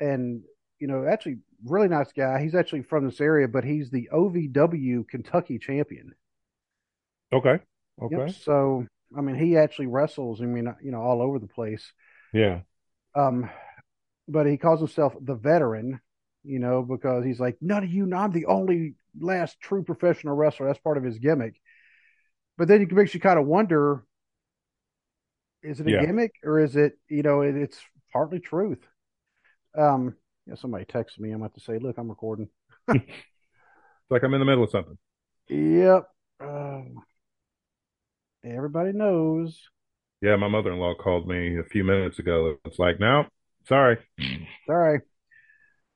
[0.01, 0.43] and
[0.79, 2.41] you know, actually, really nice guy.
[2.43, 6.15] He's actually from this area, but he's the OVW Kentucky champion.
[7.33, 7.61] Okay.
[8.11, 8.21] Yep.
[8.21, 8.35] Okay.
[8.43, 8.87] So
[9.17, 10.41] I mean, he actually wrestles.
[10.41, 11.93] I mean, you know, all over the place.
[12.33, 12.61] Yeah.
[13.15, 13.51] Um,
[14.29, 16.01] but he calls himself the veteran,
[16.45, 20.37] you know, because he's like, none of you, know, I'm the only last true professional
[20.37, 20.67] wrestler.
[20.67, 21.61] That's part of his gimmick.
[22.59, 24.05] But then it makes you kind of wonder,
[25.63, 26.05] is it a Yeah.
[26.07, 27.79] gimmick or is it, you know, it, it's
[28.13, 28.87] partly truth.
[29.77, 30.17] Um,
[30.47, 31.31] yeah, somebody texted me.
[31.31, 32.49] I'm about to say, look, I'm recording.
[32.89, 33.05] It's
[34.11, 34.99] like I'm in the middle of something.
[35.49, 36.09] Yep.
[36.43, 36.81] Uh,
[38.45, 39.61] everybody knows.
[40.21, 42.57] Yeah, my mother-in-law called me a few minutes ago.
[42.65, 43.27] It's like, no,
[43.69, 43.99] sorry.
[44.67, 45.01] Sorry.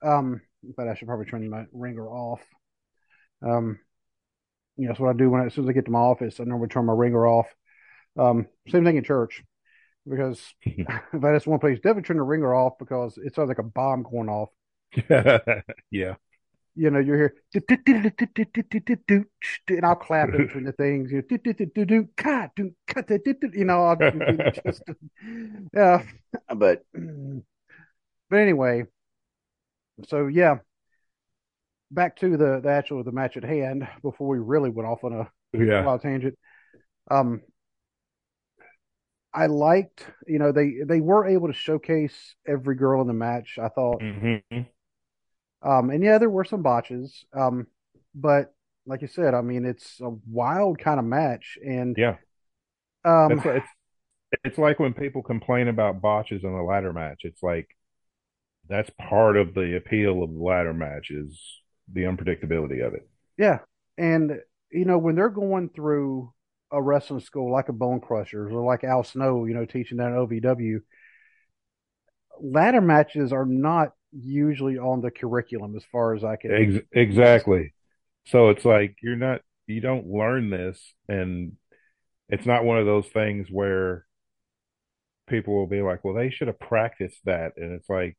[0.03, 0.43] Um,
[0.77, 2.41] but I should probably turn my ringer off.
[3.45, 3.79] Um,
[4.77, 5.99] you know, that's what I do when I, as soon as I get to my
[5.99, 6.39] office.
[6.39, 7.47] I normally turn my ringer off.
[8.19, 9.43] Um, same thing in church
[10.09, 13.59] because if I just one place, definitely turn the ringer off because it sounds like
[13.59, 14.51] a bomb going off.
[15.91, 16.15] yeah.
[16.75, 17.35] You know, you're here,
[19.69, 21.13] and I'll clap in between the things.
[21.13, 21.23] You know,
[23.53, 23.97] you know, I'll
[24.65, 24.83] just,
[25.75, 26.03] yeah.
[26.55, 26.85] But,
[28.31, 28.85] but anyway,
[30.09, 30.59] so yeah,
[31.91, 35.13] back to the the actual the match at hand before we really went off on
[35.13, 35.85] a Yeah.
[35.85, 36.39] wild tangent.
[37.11, 37.43] Um,
[39.35, 43.59] I liked, you know, they they were able to showcase every girl in the match.
[43.61, 44.65] I thought, hmm
[45.63, 47.67] um, and yeah, there were some botches, um,
[48.15, 48.55] but
[48.87, 52.17] like you said, I mean, it's a wild kind of match, and Yeah.
[53.05, 53.69] um, It's it's
[54.45, 57.23] it's like when people complain about botches in a ladder match.
[57.25, 57.77] It's like
[58.69, 61.41] that's part of the appeal of the ladder match is
[61.93, 63.09] the unpredictability of it.
[63.39, 63.59] yeah,
[63.99, 64.41] and
[64.71, 66.33] you know, when they're going through
[66.73, 70.13] a wrestling school like a Bone Crushers or like Al Snow, you know, teaching down
[70.13, 70.81] at OVW,
[72.41, 76.53] ladder matches are not usually on the curriculum as far as I can.
[76.53, 77.75] Ex exactly.
[78.27, 81.53] So it's like you're not you don't learn this and
[82.29, 84.07] it's not one of those things where
[85.29, 87.53] people will be like, well, they should have practiced that.
[87.57, 88.17] And it's like,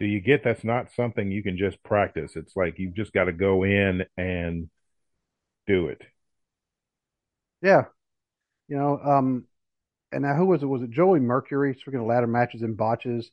[0.00, 2.32] do you get that's not something you can just practice?
[2.36, 4.70] It's like you've just got to go in and
[5.66, 6.02] do it.
[7.62, 7.84] Yeah,
[8.68, 9.46] you know, um,
[10.12, 10.66] and now who was it?
[10.66, 11.74] Was it Joey Mercury?
[11.74, 13.30] Speaking of ladder matches and botches,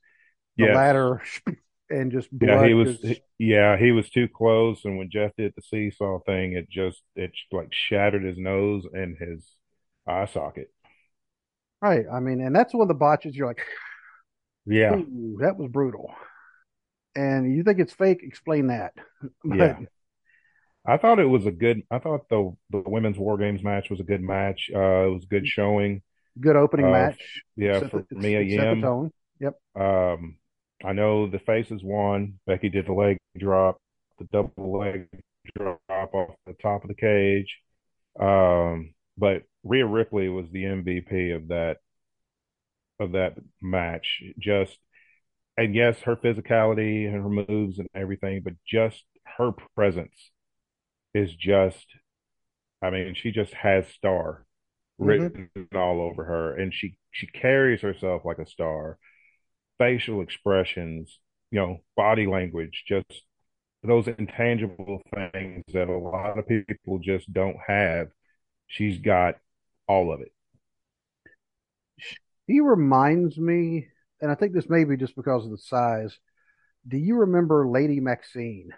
[0.58, 1.22] the ladder
[1.92, 5.54] and just Yeah, he was just yeah, he was too close and when Jeff did
[5.56, 9.56] the seesaw thing, it just it like shattered his nose and his
[10.08, 10.72] eye socket.
[11.82, 12.06] right.
[12.12, 13.62] I mean, and that's one of the botches you're like,
[14.66, 15.02] Yeah.
[15.40, 16.14] that was brutal.
[17.16, 18.22] And you think it's fake?
[18.24, 18.94] Explain that.
[19.58, 19.86] But Yeah.
[20.88, 24.00] I thought it was a good I thought the the women's war games match was
[24.00, 24.70] a good match.
[24.74, 26.02] Uh it was a good showing.
[26.40, 27.42] good opening Uh match.
[27.56, 28.82] yeah, Set for the, Mia the Yim.
[28.82, 29.12] tone.
[29.40, 29.56] Yep.
[29.76, 30.38] Um
[30.84, 32.40] I know the faces won.
[32.46, 33.80] Becky did the leg drop,
[34.20, 35.08] the double leg
[35.58, 37.60] drop off the top of the cage.
[38.20, 41.78] Um but Rhea Ripley was the MVP of that
[43.00, 44.24] of that match.
[44.40, 44.78] Just
[45.58, 49.04] and yes, her physicality and her moves and everything, but just
[49.38, 50.32] her presence
[51.16, 51.88] is just
[52.82, 54.46] I mean, she just has star
[55.02, 58.98] hmm written all over her and she she carries herself like a star.
[59.80, 61.20] Facial expressions,
[61.52, 63.24] you know, body language, just
[63.84, 68.10] those intangible things that a lot of people just don't have.
[68.68, 69.36] She's got
[69.88, 70.34] all of it.
[72.48, 73.90] He reminds me,
[74.22, 76.18] and I think this may be just because of the size.
[76.88, 78.72] Do you remember Lady Maxine?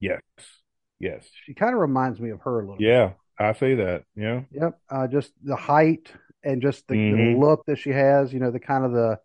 [0.00, 0.59] Yes.
[1.00, 1.28] Yes.
[1.44, 2.84] She kind of reminds me of her a little bit.
[2.86, 4.04] Yeah, I see that.
[4.14, 4.42] Yeah.
[4.52, 4.78] Yep.
[4.88, 6.10] Uh, just the height
[6.42, 9.18] and just the, the hmm look that she has, you know, the kind of the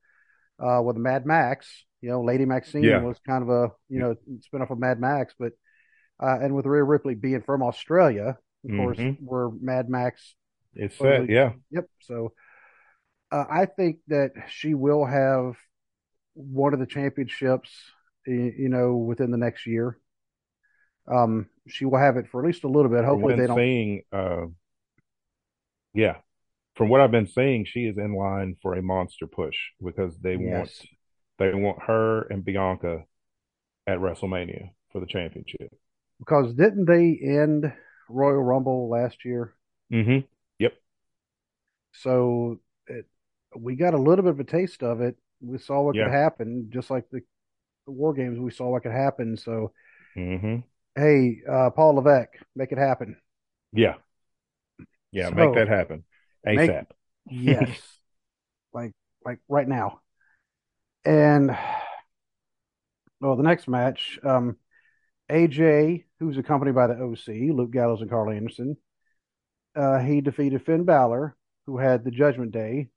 [0.63, 3.01] uh with Mad Max, you know, Lady Maxine Yeah.
[3.01, 5.53] was kind of a, you know, spin off of Mad Max, but
[6.21, 10.35] uh and with Rhea Ripley being from Australia, of course, hmm where Mad Max
[10.75, 11.29] It's set.
[11.29, 11.53] Yeah.
[11.71, 11.87] yep.
[12.01, 12.33] So
[13.31, 15.55] uh, I think that she will have
[16.33, 17.71] one of the championships,
[18.25, 19.99] you know, within the next year.
[21.07, 23.03] Um, she will have it for at least a little bit.
[23.05, 23.57] Hopefully they don't.
[23.57, 24.45] seeing, uh,
[25.93, 26.17] yeah.
[26.75, 30.35] From what I've been seeing, she is in line for a monster push because they
[30.37, 30.71] want
[31.39, 33.05] they want her and Bianca
[33.87, 35.71] at WrestleMania for the championship.
[36.19, 37.71] because didn't they end
[38.09, 39.55] Royal Rumble last year?
[39.91, 40.25] Mm-hmm.
[40.59, 40.73] Yep.
[41.93, 43.05] So it,
[43.55, 45.15] we got a little bit of a taste of it.
[45.41, 47.21] We saw what could happen, just like the,
[47.85, 48.39] the War Games.
[48.39, 49.37] We saw what could happen.
[49.37, 49.73] So
[50.15, 50.63] hmm
[50.95, 53.17] hey, uh, Paul Levesque, make it happen.
[53.73, 53.95] Yeah.
[55.11, 55.29] Yeah.
[55.29, 56.03] Make that So happen
[56.51, 56.87] make ASAP.
[57.29, 57.79] yes,
[58.73, 58.93] like
[59.25, 60.01] like right now.
[61.05, 61.55] And
[63.21, 64.57] well, the next match, um,
[65.29, 68.77] AJ, who's accompanied by the OC, Luke Gallows and Karl Anderson,
[69.75, 72.89] uh, he defeated Finn Balor, who had the Judgment Day.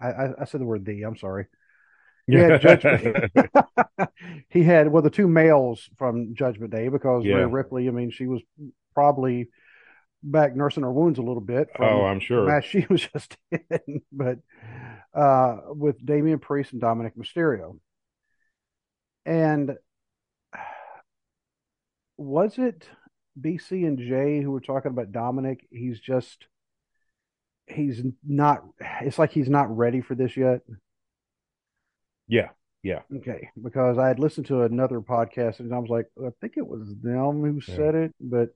[0.00, 1.46] I, I, I said the word "the." I'm sorry.
[2.30, 3.32] He had Judgment.
[4.48, 7.46] he had well the two males from Judgment Day because Yeah.
[7.48, 7.88] Ripley.
[7.88, 8.40] I mean, she was
[8.94, 9.48] probably
[10.22, 12.60] back nursing her wounds a little bit Oh, I'm sure.
[12.62, 14.38] she was just in, but
[15.14, 17.78] uh, with Damian Priest and Dominic Mysterio.
[19.24, 19.76] And
[22.16, 22.86] was it
[23.40, 25.66] BC and Jay who were talking about Dominic?
[25.70, 26.46] He's just
[27.66, 28.62] he's not.
[29.02, 30.60] It's like he's not ready for this yet.
[32.30, 32.50] Yeah.
[32.82, 33.02] Yeah.
[33.16, 36.66] Okay, because I had listened to another podcast and I was like, I think it
[36.66, 37.76] was them who Yeah.
[37.76, 38.50] said it, but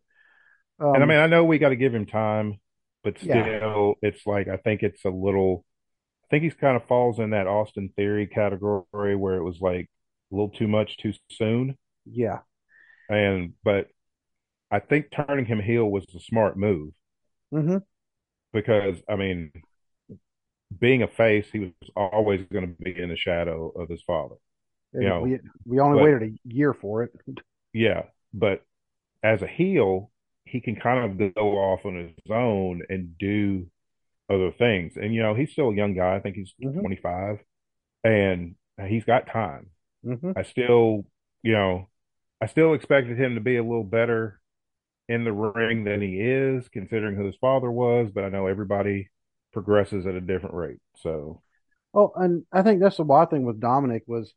[0.93, 2.61] And I um, mean, I know we got to give him time,
[3.03, 5.65] but yeah, still, it's like I think it's a little.
[6.25, 9.91] I think he's kind of falls in that Austin Theory category where it was like
[10.33, 11.79] a little too much too soon.
[12.07, 12.43] yeah,
[13.09, 13.89] And but
[14.71, 16.95] I think turning him heel was a smart move
[17.53, 17.79] hmm
[18.53, 19.51] because I mean,
[20.81, 24.37] being a face, he was always going to be in the shadow of his father.
[24.99, 27.13] You and know, we we only but waited a year for it.
[27.73, 28.63] yeah, but
[29.23, 30.11] as a heel,
[30.47, 33.67] he can kind of go off on his own and do
[34.31, 34.95] other things.
[34.97, 36.17] And you know, he's still a young guy.
[36.17, 37.39] I think he's hmm 25
[38.05, 38.57] and
[38.89, 39.69] he's got time.
[40.05, 41.07] hmm I still,
[41.43, 41.89] you know,
[42.41, 44.41] I still expected him to be a little better
[45.09, 49.11] in the ring than he is, considering who his father was, but I know everybody
[49.55, 50.81] progresses at a different rate.
[50.97, 51.43] So,
[51.93, 54.35] Well, and I think that's the wild thing with Dominic was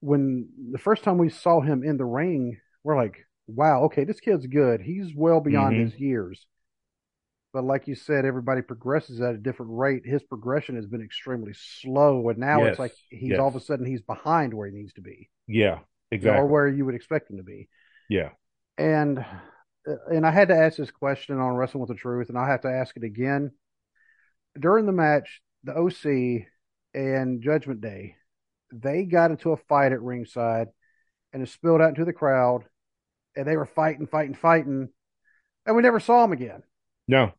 [0.00, 4.20] when the first time we saw him in the ring, we're like, wow, okay, this
[4.20, 4.80] kid's good.
[4.80, 6.46] He's well beyond hmm his years.
[7.52, 10.04] But like you said, everybody progresses at a different rate.
[10.04, 13.86] His progression has been extremely slow, and now it's like he's all of a sudden
[13.86, 16.40] he's behind where he needs to be, yeah, exactly.
[16.40, 17.68] or where you would expect him to be.
[18.08, 18.30] Yeah.
[18.76, 19.18] And
[19.88, 22.46] uh, and I had to ask this question on Wrestling with the Truth, and I'll
[22.46, 23.52] have to ask it again
[24.58, 25.40] during the match.
[25.64, 26.46] The OC
[26.92, 28.16] and Judgment Day,
[28.70, 30.68] they got into a fight at ringside,
[31.32, 32.64] and it spilled out into the crowd,
[33.34, 34.90] and they were fighting, fighting, fighting,
[35.64, 36.62] and we never saw them again.
[37.08, 37.32] No,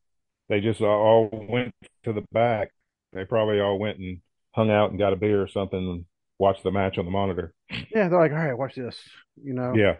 [0.49, 1.73] they just all went
[2.03, 2.71] to the back.
[3.13, 6.05] They probably all went and hung out and got a beer or something and
[6.39, 7.53] watched the match on the monitor.
[7.69, 8.99] Yeah, they're like, all right, watch this,
[9.41, 9.73] you know.
[9.75, 9.97] Yeah.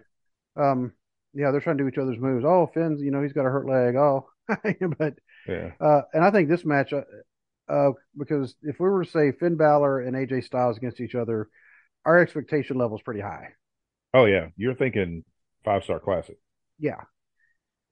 [0.55, 0.93] Um,
[1.33, 2.45] yeah, they're trying to do each other's moves.
[2.45, 3.95] Oh, Finn's, you know, he's got a hurt leg.
[3.95, 4.27] Oh,
[4.97, 5.15] but
[5.47, 5.71] Yeah.
[5.79, 7.01] uh, and I think this match, uh,
[7.71, 11.49] uh, because if we were to say Finn Balor and AJ Styles against each other,
[12.05, 13.49] our expectation level is pretty high.
[14.13, 14.47] Oh yeah.
[14.57, 15.23] You're thinking
[15.63, 16.37] five star classic.
[16.79, 17.01] Yeah,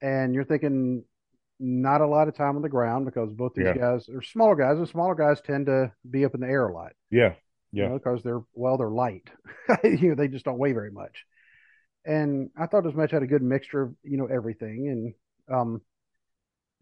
[0.00, 1.04] and you're thinking
[1.60, 3.74] not a lot of time on the ground because both these Yeah.
[3.76, 6.72] guys are smaller guys, and smaller guys tend to be up in the air a
[6.74, 6.92] lot.
[7.10, 7.34] Yeah.
[7.72, 7.88] You Yeah.
[7.90, 9.28] know, because they're well, they're light.
[9.84, 11.24] you know, they just don't weigh very much.
[12.04, 15.14] And I thought this match had a good mixture of you know everything,
[15.48, 15.80] and um,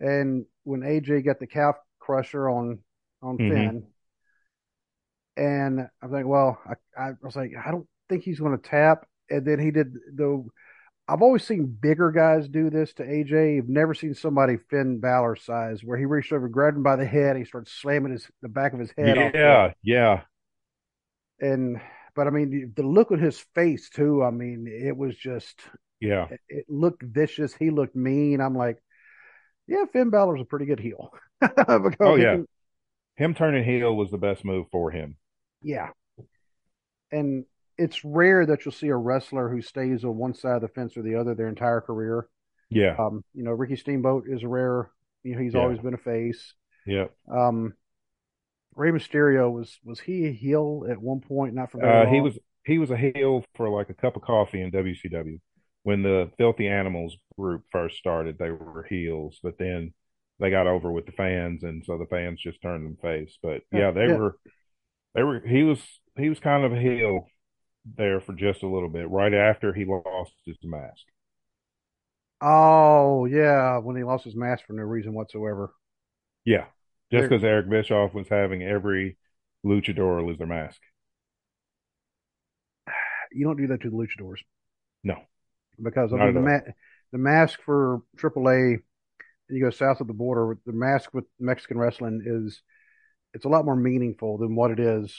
[0.00, 2.81] and when AJ got the calf crusher on
[3.22, 3.87] on hmm Finn,
[5.37, 9.07] and I'm like, well, I, I was like, I don't think he's going to tap.
[9.31, 10.44] And then he did the.
[11.09, 13.59] I've always seen bigger guys do this to AJ.
[13.59, 17.07] I've never seen somebody Finn Balor size where he reached over, grabbed him by the
[17.07, 19.72] head, and he started slamming his the back of his head off Yeah.
[19.83, 20.24] Yeah.
[21.40, 21.81] and.
[22.14, 24.22] But I mean, the, the look on his face too.
[24.22, 25.59] I mean, it was just
[26.00, 26.28] Yeah.
[26.28, 27.55] it, it looked vicious.
[27.55, 28.40] He looked mean.
[28.40, 28.83] I'm like,
[29.66, 31.12] yeah, Finn Balor's a pretty good heel
[32.01, 32.37] Oh yeah.
[32.37, 32.46] can,
[33.16, 35.16] Him turning heel was the best move for him.
[35.62, 35.90] yeah.
[37.11, 37.44] And
[37.79, 40.96] it's rare that you'll see a wrestler who stays on one side of the fence
[40.96, 42.29] or the other their entire career.
[42.70, 42.96] Yeah.
[42.98, 44.90] Um, you know, Ricky Steamboat is rare.
[45.22, 45.61] You know, he's Yeah.
[45.61, 46.55] always been a face.
[46.87, 47.09] Yeah.
[47.31, 47.75] Um,
[48.75, 51.55] Rey Mysterio was was he a heel at one point?
[51.55, 54.62] Not for Uh, he was he was a heel for like a cup of coffee
[54.62, 55.40] in WCW.
[55.85, 59.95] When the Filthy Animals group first started, they were heels, but then
[60.38, 63.37] they got over with the fans, and so the fans just turned them face.
[63.42, 64.18] But Yeah, they yeah.
[64.18, 64.38] were
[65.14, 65.81] they were he was
[66.16, 67.29] he was kind of a heel
[67.97, 71.04] there for just a little bit, right after he lost his mask.
[72.42, 75.73] Oh yeah, when he lost his mask for no reason whatsoever.
[76.44, 76.67] Yeah,
[77.11, 79.17] just because Eric Bischoff was having every
[79.65, 80.81] luchador lose their mask.
[83.33, 84.40] you don't do that to the luchadors
[85.04, 85.27] No,
[85.81, 86.73] because I mean the ma-
[87.12, 88.79] the mask for AAA,
[89.48, 92.62] you go south of the border, the mask with Mexican wrestling is
[93.35, 95.14] it's a lot more meaningful than what it is.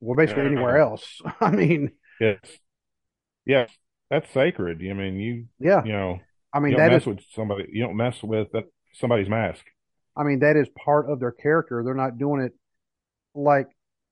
[0.00, 1.20] Well, basically anywhere Uh, else.
[1.40, 2.38] I mean, yes,
[3.44, 3.70] yes,
[4.10, 4.82] that's sacred.
[4.88, 6.20] I mean, you yeah, you know
[6.52, 7.66] I mean that is, with somebody.
[7.72, 9.64] You don't mess with that, somebody's mask.
[10.16, 11.82] I mean that is part of their character.
[11.84, 12.52] They're not doing it
[13.34, 13.68] like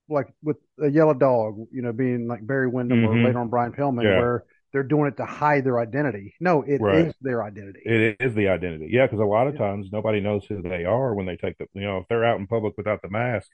[0.09, 3.73] like with a yellow dog, you know, being like Barry Windham or later on Brian
[3.73, 4.45] Pillman, Yeah, where
[4.75, 6.35] they're doing it to hide their identity.
[6.41, 7.07] No, it right.
[7.07, 7.79] is their identity.
[7.85, 8.89] It is the identity.
[8.91, 11.67] Yeah, because a lot of times nobody knows who they are when they take the.
[11.75, 13.49] You know, if they're out in public without the mask,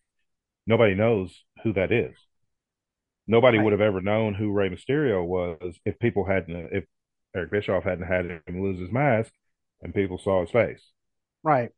[0.67, 2.17] nobody knows who that is.
[3.27, 6.85] Nobody would have ever known who Rey Mysterio was if people hadn't, if
[7.37, 9.31] Eric Bischoff hadn't had him lose his mask
[9.83, 10.83] and people saw his face.
[11.43, 11.69] right.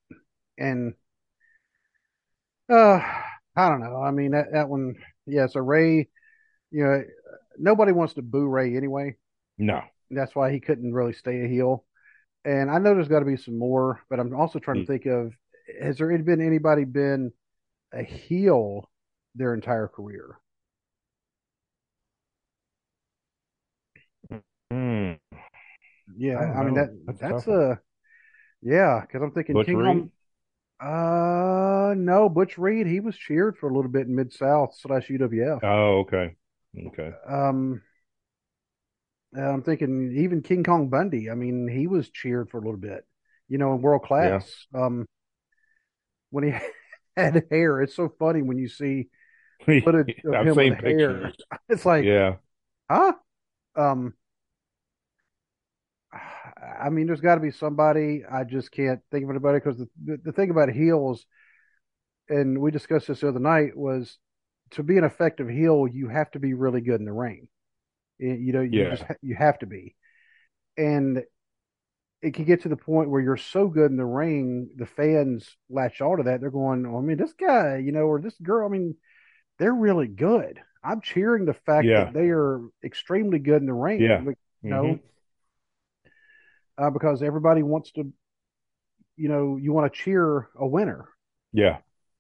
[0.57, 0.95] And
[2.71, 3.01] uh
[3.57, 4.01] I don't know.
[4.01, 4.95] I mean that that one,
[5.27, 6.09] yeah, so Rey,
[6.71, 7.03] you know,
[7.59, 9.17] nobody wants to boo Rey anyway.
[9.63, 9.81] No.
[10.11, 11.85] That's why he couldn't really stay a heel.
[12.45, 14.87] And I know there's got to be some more, but I'm also trying mm.
[14.87, 14.93] to hmm.
[14.93, 15.33] think of
[15.81, 17.33] has there been anybody been
[17.95, 18.91] a heel
[19.37, 20.39] their entire career?
[24.73, 25.19] Mm.
[26.17, 27.79] Yeah, I, I mean that that's, that's a
[28.61, 30.11] yeah, because I'm thinking Butch Reed?
[30.81, 32.89] Uh, no, Butch Reed.
[32.89, 35.61] He was cheered for a little bit in Mid South slash UWF.
[35.63, 36.35] Oh, okay,
[36.89, 37.13] okay.
[37.29, 37.83] Um,
[39.37, 41.31] uh, I'm thinking even King Kong Bundy.
[41.31, 43.07] I mean, he was cheered for a little bit.
[43.49, 44.43] You know, in world Yeah.
[44.43, 44.67] class.
[44.75, 45.07] Um,
[46.31, 46.55] when he
[47.17, 49.09] had hair, it's so funny when you see
[49.85, 50.83] footage of him with hair.
[50.83, 51.35] pictures.
[51.69, 52.37] It's like, Yeah.
[52.91, 53.15] huh?
[53.77, 54.15] Um,
[56.81, 58.23] I mean, there's got to be somebody.
[58.31, 61.25] I just can't think of anybody because the, the the thing about heels,
[62.29, 64.19] and we discussed this the other night, was
[64.71, 67.49] to be an effective heel, you have to be really good in the ring.
[68.23, 69.09] You you know, you just Yeah.
[69.09, 69.97] ha- you have to be,
[70.77, 71.25] and
[72.23, 75.57] it can get to the point where you're so good in the ring, the fans
[75.69, 76.41] latch on to that.
[76.41, 78.65] They're going, oh, I mean, this guy, you know, or this girl.
[78.65, 78.95] I mean,
[79.59, 80.61] they're really good.
[80.85, 84.01] I'm cheering the fact that they are extremely good in the ring.
[84.01, 84.23] Yeah.
[84.63, 84.99] You know,
[86.79, 88.13] uh, because everybody wants to,
[89.17, 91.09] you know, you want to cheer a winner,
[91.53, 91.79] Yeah.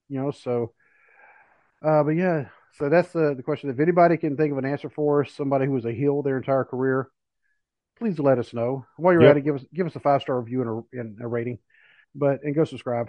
[0.08, 0.32] you know.
[0.32, 0.72] So,
[1.80, 3.70] uh, but yeah, so that's the the question.
[3.70, 6.36] If anybody can think of an answer for us, somebody who was a heel their
[6.36, 7.08] entire career,
[7.98, 8.86] please let us know.
[8.96, 11.22] While you're at it, give us give us a five star review and a, and
[11.22, 11.58] a rating,
[12.14, 13.08] but and go subscribe.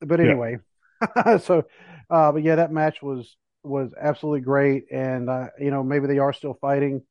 [0.00, 0.58] But anyway,
[1.42, 1.64] so,
[2.10, 6.18] uh, but yeah, that match was was absolutely great, and uh, you know maybe they
[6.18, 7.02] are still fighting.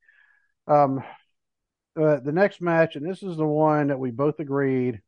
[0.66, 1.02] Um,
[2.00, 5.00] uh, the next match, and this is the one that we both agreed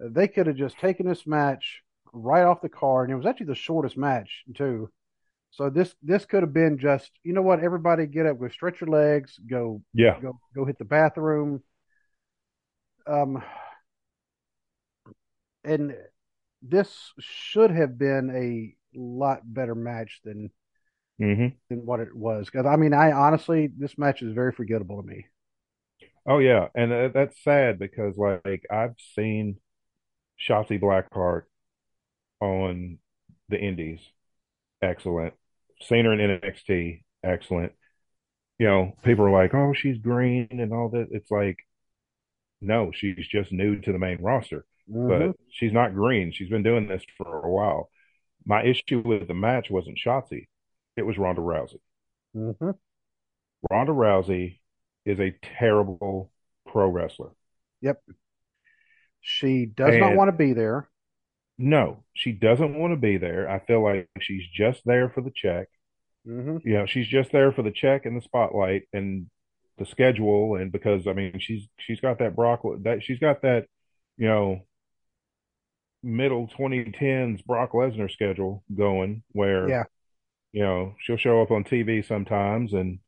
[0.00, 1.82] they could have just taken this match
[2.12, 4.90] right off the card, and it was actually the shortest match too.
[5.50, 8.80] So this this could have been just you know what everybody get up, go stretch
[8.80, 10.20] your legs, go Yeah.
[10.20, 11.62] go go hit the bathroom.
[13.06, 13.42] Um,
[15.64, 15.96] and
[16.62, 20.50] this should have been a lot better match than
[21.18, 22.46] hmm than what it was.
[22.46, 25.26] Because I mean, I honestly this match is very forgettable to me.
[26.26, 29.58] Oh yeah, and uh, that's sad because like I've seen
[30.40, 31.44] Shotzi Blackheart
[32.40, 32.98] on
[33.48, 34.00] the Indies,
[34.82, 35.34] excellent.
[35.82, 37.72] Seen her in NXT, excellent.
[38.58, 41.58] You know, people are like, "Oh, she's green and all that." It's like,
[42.60, 46.32] no, she's just new to the main roster, hmm but she's not green.
[46.32, 47.90] She's been doing this for a while.
[48.44, 50.48] My issue with the match wasn't Shotzi,
[50.96, 51.80] it was Ronda Rousey.
[52.34, 52.70] hmm
[53.70, 54.58] Ronda Rousey
[55.04, 56.30] is a terrible
[56.66, 57.30] pro wrestler.
[57.80, 58.02] Yep.
[59.20, 60.88] She does not want to be there.
[61.58, 63.48] No, she doesn't want to be there.
[63.50, 65.68] I feel like she's just there for the check.
[66.24, 69.28] hmm You know, she's just there for the check and the spotlight and
[69.78, 70.56] the schedule.
[70.56, 73.66] And because I mean, she's she's got that Brock that she's got that,
[74.18, 74.66] you know,
[76.02, 79.84] middle 2010s Brock Lesnar schedule going where, Yeah.
[80.52, 83.00] you know, she'll show up on TV sometimes and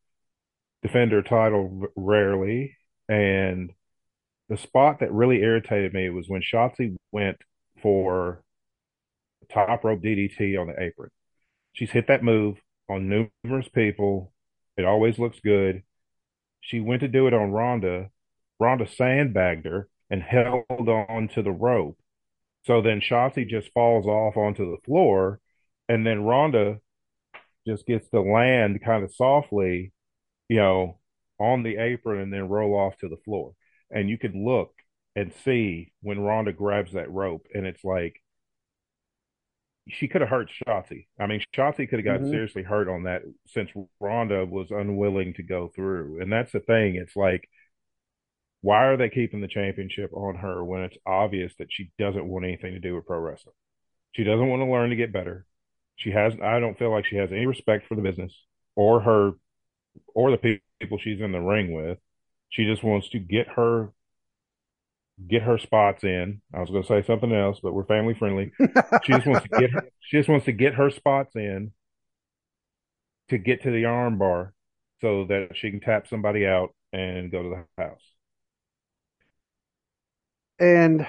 [0.83, 2.77] defend her title rarely.
[3.09, 3.73] And
[4.49, 7.39] the spot that really irritated me was when Shotzi went
[7.83, 8.43] for
[9.53, 11.11] top rope DDT on the apron.
[11.73, 12.59] She's hit that move
[12.89, 14.33] on numerous people.
[14.77, 15.83] It always looks good.
[16.61, 18.11] She went to do it on Ronda.
[18.59, 21.99] Ronda sandbagged her and held on to the rope.
[22.63, 25.41] So then Shotzi just falls off onto the floor,
[25.89, 26.81] and then Ronda
[27.67, 29.93] just gets to land kind of softly,
[30.49, 30.99] you know,
[31.39, 33.55] on the apron and then roll off to the floor.
[33.91, 34.73] And you could look
[35.17, 38.23] and see when Ronda grabs that rope, and it's like
[39.89, 41.07] she could have hurt Shotzi.
[41.19, 45.35] I mean, Shotzi could have got hmm seriously hurt on that since Ronda was unwilling
[45.35, 46.21] to go through.
[46.21, 46.95] And that's the thing.
[46.97, 47.49] It's like,
[48.63, 52.45] why are they keeping the championship on her when it's obvious that she doesn't want
[52.45, 53.55] anything to do with pro wrestling?
[54.13, 55.47] She doesn't want to learn to get better.
[55.97, 58.33] She has, I don't feel like she has any respect for the business
[58.77, 59.33] or her
[60.15, 61.99] or the people she's in the ring with.
[62.51, 63.93] She just wants to get her
[65.29, 66.41] get her spots in.
[66.55, 68.53] I was going to say something else, but we're family friendly.
[69.03, 71.73] She just wants to get her, she just wants to get her spots in
[73.29, 74.53] to get to the arm bar
[75.01, 78.03] so that she can tap somebody out and go to the house.
[80.59, 81.07] And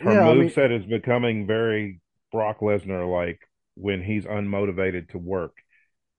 [0.00, 2.00] Her yeah, I move mean, set is becoming very
[2.32, 3.40] Brock Lesnar like
[3.74, 5.56] when he's unmotivated to work.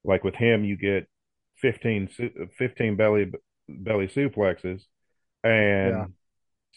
[0.03, 1.08] Like with him, you get
[1.58, 2.10] 15,
[2.58, 3.32] 15 belly
[3.68, 4.84] belly suplexes
[5.43, 6.14] yeah, and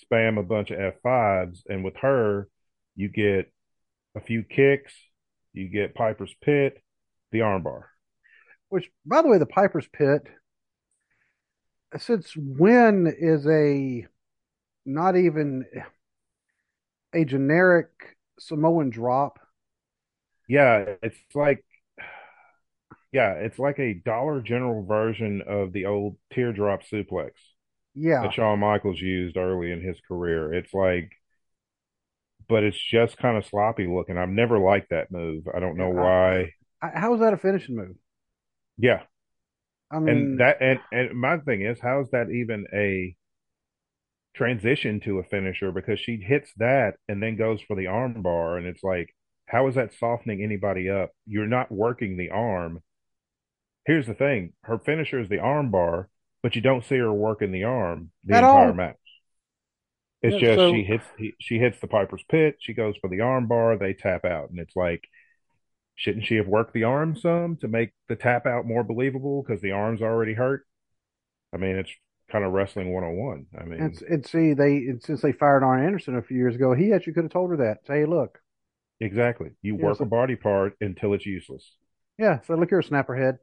[0.04, 1.62] spam a bunch of F5s.
[1.68, 2.48] And with her,
[2.96, 3.52] you get
[4.14, 4.92] a few kicks,
[5.52, 6.82] you get Piper's Pit,
[7.32, 7.82] the armbar.
[8.68, 10.26] which by the way, the Piper's Pit,
[11.96, 14.06] since when is a
[14.84, 15.64] not even
[17.14, 17.88] a generic
[18.38, 19.38] Samoan drop?
[20.48, 21.64] Yeah, it's like
[23.12, 27.30] yeah, it's like a Dollar General version of the old teardrop suplex.
[27.98, 30.52] Yeah, that Shawn Michaels used early in his career.
[30.52, 31.12] It's like,
[32.48, 34.16] but it's just kind of sloppy looking.
[34.16, 35.44] I've never liked that move.
[35.54, 36.52] I don't know why.
[36.82, 37.96] I, how is that a finishing move?
[38.78, 39.02] Yeah,
[39.90, 43.16] I and mean, that and and my thing is, how is that even a
[44.34, 45.72] transition to a finisher?
[45.72, 49.14] Because she hits that and then goes for the arm bar, and it's like,
[49.46, 51.10] how is that softening anybody up?
[51.26, 52.82] You're not working the arm.
[53.86, 56.08] Here's the thing: her finisher is the arm bar,
[56.42, 58.74] but you don't see her working the arm the at entire all.
[58.74, 58.96] match.
[60.22, 62.56] It's Yeah, just she hits he, she hits the Piper's Pit.
[62.60, 63.76] She goes for the arm bar.
[63.76, 65.08] They tap out, and it's like,
[65.96, 69.42] shouldn't she have worked the arm some to make the tap out more believable?
[69.42, 70.66] Because the arm's already hurt.
[71.54, 71.92] I mean, it's
[72.30, 73.46] kind of wrestling one on one.
[73.58, 76.54] I and, mean, and see, they and since they fired Arn Anderson a few years
[76.54, 77.86] ago, he actually could have told her that.
[77.86, 78.40] Say, hey, look,
[79.00, 79.50] exactly.
[79.62, 81.76] You you know, work a body part until it's useless.
[82.18, 83.38] yeah, so look here, snapperhead.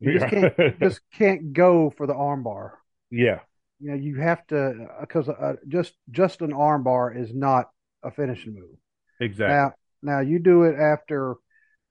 [0.00, 2.78] You just can't just can't go for the arm bar.
[3.10, 3.40] yeah,
[3.80, 7.70] You know, you have to because uh, just just an arm bar is not
[8.02, 8.76] a finishing move.
[9.20, 9.54] exactly.
[9.54, 11.36] Now, now you do it after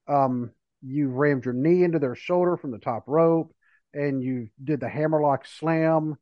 [0.07, 0.51] um,
[0.83, 3.53] you rammed your knee into their shoulder from the top rope,
[3.93, 6.17] and you did the hammerlock slam,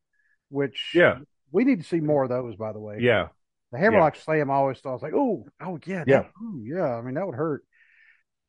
[0.49, 1.19] which Yeah,
[1.51, 2.55] we need to see more of those.
[2.57, 3.29] By the way, yeah,
[3.71, 6.63] the yeah, hammerlock slam, I always thought was like, oh, oh yeah, yeah, that, ooh,
[6.65, 6.95] yeah.
[6.95, 7.65] I mean, that would hurt.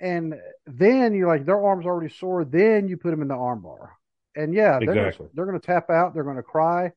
[0.00, 0.34] And
[0.66, 2.44] then you're like, their arms already sore.
[2.44, 3.90] Then you put them in the armbar,
[4.36, 5.28] and yeah, they're gonna exactly.
[5.34, 6.14] they're gonna tap out.
[6.14, 6.92] They're gonna cry,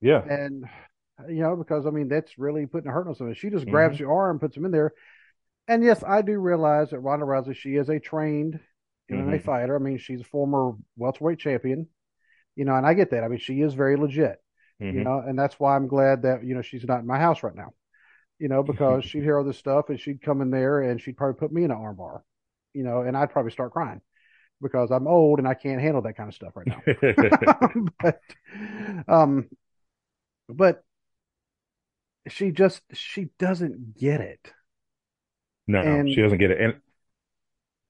[0.00, 0.28] Yeah.
[0.28, 0.64] and
[1.28, 3.34] you know because I mean that's really putting a hurt on someone.
[3.34, 4.94] She just grabs hmm your arm, puts them in there,
[5.68, 8.60] and yes, I do realize that Ronda Rousey, she is a trained
[9.10, 9.76] MMA hmm fighter.
[9.76, 11.88] I mean, she's a former welterweight champion,
[12.56, 13.24] you know, and I get that.
[13.24, 14.42] I mean, she is very legit,
[14.90, 17.18] you hmm know, and that's why I'm glad that, you know, she's not in my
[17.18, 17.74] house right now,
[18.38, 21.16] you know, because she'd hear all this stuff and she'd come in there and she'd
[21.16, 22.22] probably put me in an armbar,
[22.74, 24.00] you know, and I'd probably start crying
[24.60, 26.82] because I'm old and I can't handle that kind of stuff right now.
[28.00, 28.20] but,
[29.08, 29.48] um,
[30.48, 30.82] but
[32.28, 34.52] she just, she doesn't get it.
[35.66, 36.60] no, she doesn't get it.
[36.60, 36.74] And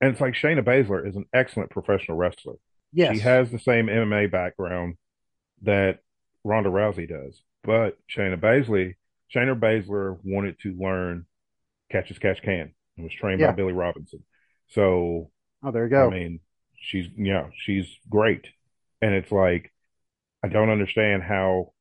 [0.01, 2.55] and it's like Shayna Baszler is an excellent professional wrestler.
[2.93, 4.97] Yes, she has the same MMA background
[5.63, 5.99] that
[6.45, 7.43] Ronda Rousey does.
[7.63, 8.95] But Shayna Baszler,
[9.35, 11.27] Shayna Baszler wanted to learn
[11.93, 13.53] catch as catch can and was trained by.
[13.53, 14.25] Billy Robinson.
[14.71, 15.31] So,
[15.63, 16.09] Oh, there you go.
[16.09, 16.41] I mean,
[16.77, 18.47] she's, yeah, she's great.
[19.03, 19.73] And it's like,
[20.45, 21.73] I don't understand how,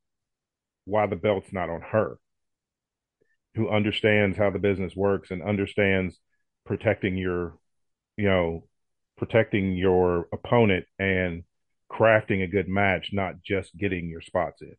[0.86, 2.18] why the belt's not on her,
[3.56, 6.20] who understands how the business works and understands
[6.66, 7.58] protecting your,
[8.18, 8.68] you know,
[9.18, 11.44] protecting your opponent and
[11.92, 14.76] crafting a good match, not just getting your spots in.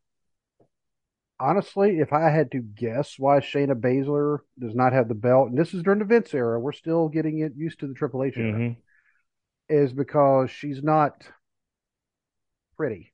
[1.41, 5.57] Honestly, if I had to guess why Shayna Baszler does not have the belt, and
[5.57, 8.37] this is during the Vince era, we're still getting it used to the Triple H
[8.37, 8.71] era, hmm
[9.69, 11.25] is because she's not
[12.75, 13.13] pretty.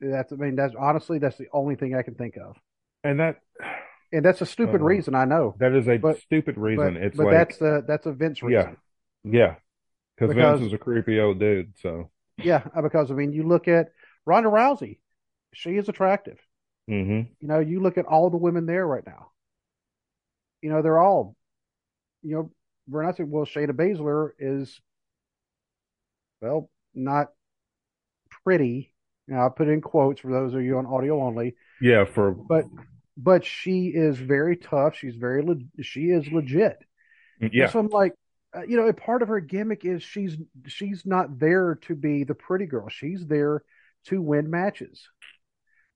[0.00, 2.56] That's, I mean, that's honestly, that's the only thing I can think of.
[3.02, 3.40] And that,
[4.12, 6.96] And that's a stupid uh, reason, I know, that is a but, stupid but, reason.
[6.96, 8.76] It's but like, that's a, that's a Vince reason
[9.24, 9.54] yeah, yeah,
[10.16, 11.74] because Vince is a creepy old dude.
[11.78, 13.88] So, yeah, because I mean, you look at
[14.24, 14.98] Ronda Rousey,
[15.52, 16.38] she is attractive.
[16.88, 19.30] Hmm You know, you look at all the women there right now,
[20.62, 21.36] you know, they're all,
[22.22, 22.52] you know,
[22.88, 24.80] we're not saying, well, Shayna Baszler is,
[26.40, 27.32] well, not
[28.44, 28.92] pretty.
[29.26, 32.36] You know, I put in quotes for those of you on audio only, yeah, for
[32.48, 32.66] but
[33.16, 34.96] but she is very tough.
[34.96, 36.78] She's very le- she is legit.
[37.58, 38.14] And yeah, so I'm like,
[38.56, 42.24] uh, you know, a part of her gimmick is she's she's not there to be
[42.24, 42.88] the pretty girl.
[42.88, 43.62] She's there
[44.06, 45.08] to win matches.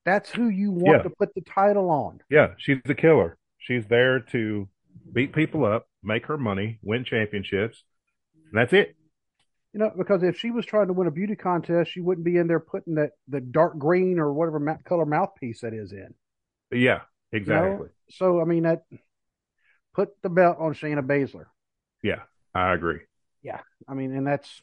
[0.08, 2.20] That's who you want yeah, to put the title on.
[2.30, 2.48] yeah.
[2.56, 3.36] She's the killer.
[3.58, 4.68] She's there to
[5.12, 7.82] beat people up, make her money, win championships.
[8.50, 8.96] And that's it.
[9.74, 12.38] You know, because if she was trying to win a beauty contest, she wouldn't be
[12.38, 16.14] in there putting that the dark green or whatever ma- color mouthpiece that is in.
[16.72, 17.00] Yeah,
[17.44, 17.88] You know, exactly.
[18.10, 18.84] so I mean that
[19.94, 21.46] put the belt on Shayna Baszler.
[22.02, 22.22] Yeah,
[22.54, 23.00] I agree.
[23.42, 24.62] Yeah, I mean, and that's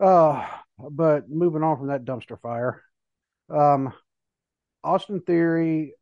[0.00, 0.46] uh,
[0.78, 2.82] but moving on from that dumpster fire,
[3.50, 3.92] um,
[4.84, 5.94] Austin Theory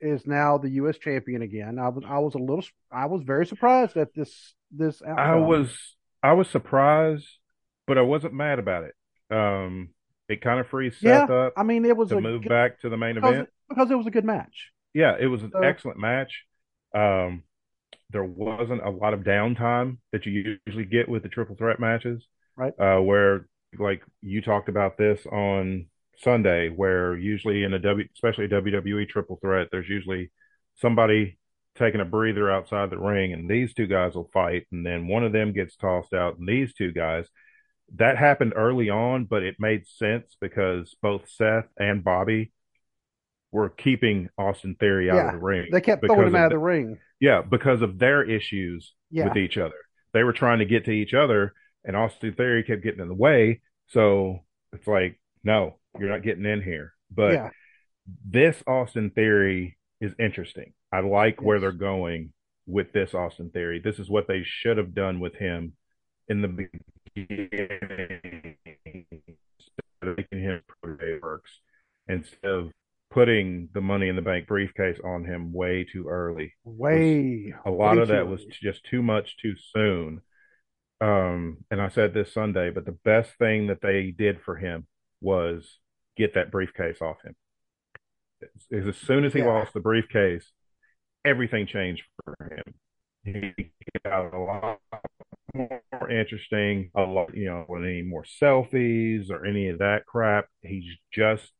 [0.00, 0.98] is now the U.S.
[0.98, 1.78] champion again.
[1.78, 5.34] I was I was a little I was very surprised at this this Outcome.
[5.36, 7.26] I was I was surprised,
[7.86, 8.94] but I wasn't mad about it.
[9.34, 9.90] Um,
[10.28, 12.80] it kind of frees Yeah, up I mean it was to a move good back
[12.80, 13.48] to the main because event.
[13.68, 14.72] because it was a good match.
[14.94, 16.44] Yeah, it was an So excellent match.
[16.94, 17.42] Um,
[18.10, 22.24] there wasn't a lot of downtime that you usually get with the triple threat matches,
[22.56, 25.86] right, uh, where like you talked about this on
[26.18, 30.30] Sunday, where usually in a W, especially a WWE triple threat, there's usually
[30.76, 31.38] somebody
[31.76, 35.24] taking a breather outside the ring, and these two guys will fight, and then one
[35.24, 37.26] of them gets tossed out, and these two guys.
[37.94, 42.52] That happened early on, but it made sense because both Seth and Bobby
[43.50, 45.26] were keeping Austin Theory out Yeah.
[45.28, 45.68] of the ring.
[45.72, 46.98] They kept throwing him out of the- the ring.
[47.18, 49.28] Yeah, because of their issues Yeah.
[49.28, 49.74] with each other.
[50.12, 51.54] They were trying to get to each other,
[51.84, 53.62] and Austin Theory kept getting in the way.
[53.86, 54.44] So
[54.74, 56.92] it's like, no, you're not getting in here.
[57.10, 57.50] But yeah.
[58.24, 60.72] this Austin Theory is interesting.
[60.92, 62.32] I like where they're going
[62.66, 63.80] with this Austin Theory.
[63.82, 65.72] This is what they should have done with him
[66.28, 66.78] in the beginning
[68.76, 69.36] instead
[70.02, 71.50] of making him protege works
[72.08, 72.70] instead of
[73.10, 76.52] putting the money in the bank briefcase on him way too early.
[76.64, 77.54] Way.
[77.64, 80.20] A lot way of that was just too much too soon.
[81.00, 84.86] Um, and I said this Sunday, but the best thing that they did for him
[85.20, 85.78] was
[86.16, 87.34] get that briefcase off him.
[88.72, 89.46] As, soon as he Yeah.
[89.46, 90.52] lost the briefcase,
[91.24, 92.74] everything changed for him.
[93.24, 93.72] He
[94.04, 94.80] got a lot
[95.54, 96.90] more interesting.
[96.94, 100.46] A lot, you know, with any more selfies or any of that crap.
[100.62, 101.52] He's just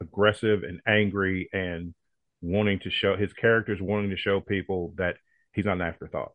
[0.00, 1.94] aggressive and angry and
[2.42, 5.16] wanting to show his characters wanting to show people that
[5.52, 6.32] he's not an afterthought.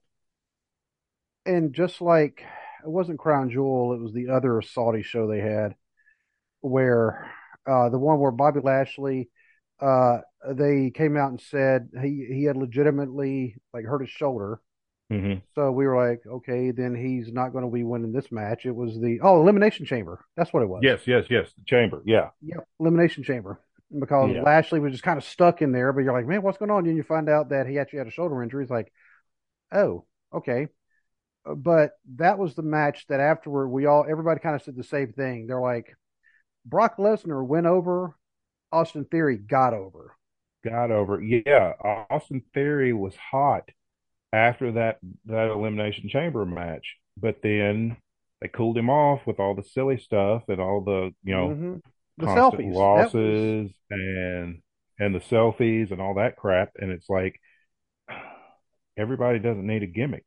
[1.45, 2.43] and just like
[2.83, 5.75] it wasn't Crown Jewel, it was the other Saudi show they had
[6.61, 7.31] where
[7.67, 9.29] uh the one where Bobby Lashley
[9.79, 14.61] uh they came out and said he he had legitimately like hurt his shoulder.
[15.11, 15.39] Mm-hmm.
[15.55, 18.65] So we were like, okay, then he's not going to be winning this match.
[18.65, 20.23] It was the oh elimination chamber.
[20.37, 20.79] That's what it was.
[20.83, 21.51] Yes, yes, yes.
[21.57, 22.01] The chamber.
[22.05, 22.29] Yeah.
[22.41, 23.59] Yep, elimination chamber.
[23.97, 24.43] Because Yeah.
[24.43, 26.87] Lashley was just kind of stuck in there, but you're like, man, what's going on?
[26.87, 28.63] And you find out that he actually had a shoulder injury.
[28.63, 28.91] It's like,
[29.73, 30.69] oh, okay.
[31.45, 34.83] Uh, But that was the match that afterward we all everybody kind of said the
[34.83, 35.45] same thing.
[35.47, 35.93] They're like,
[36.65, 38.15] Brock Lesnar went over,
[38.71, 40.15] Austin Theory got over.
[40.63, 41.21] Got over.
[41.21, 41.73] Yeah.
[42.09, 43.69] Austin Theory was hot
[44.31, 47.97] after that that elimination chamber match, but then
[48.41, 51.81] they cooled him off with all the silly stuff and all the you know Mhm.
[52.17, 54.61] the selfies, That was- losses and
[54.99, 56.71] and the selfies and all that crap.
[56.77, 57.39] And it's like
[58.97, 60.25] everybody doesn't need a gimmick.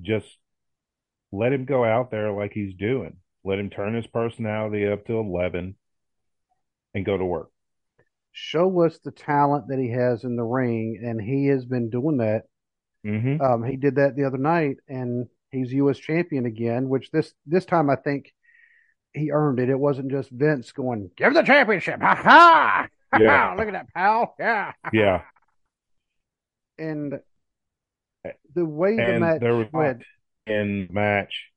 [0.00, 0.38] Just
[1.32, 3.16] let him go out there like he's doing.
[3.48, 5.76] Let him turn his personality up to eleven
[6.94, 7.50] and go to work.
[8.32, 12.18] show us the talent that he has in the ring, and he has been doing
[12.18, 12.44] that.
[13.06, 13.40] Mm-hmm.
[13.40, 15.98] Um, he did that the other night, and he's U.S.
[15.98, 16.88] champion again.
[16.88, 18.32] Which this this time I think
[19.14, 19.70] he earned it.
[19.70, 22.88] It wasn't just Vince going, "Give the championship!" Ha ha!
[23.18, 23.54] Yeah.
[23.56, 24.34] Look at that, pal.
[24.38, 24.72] Yeah.
[24.92, 25.22] Yeah.
[26.78, 27.20] And
[28.54, 29.94] the way the And match there was go
[30.46, 31.50] in match.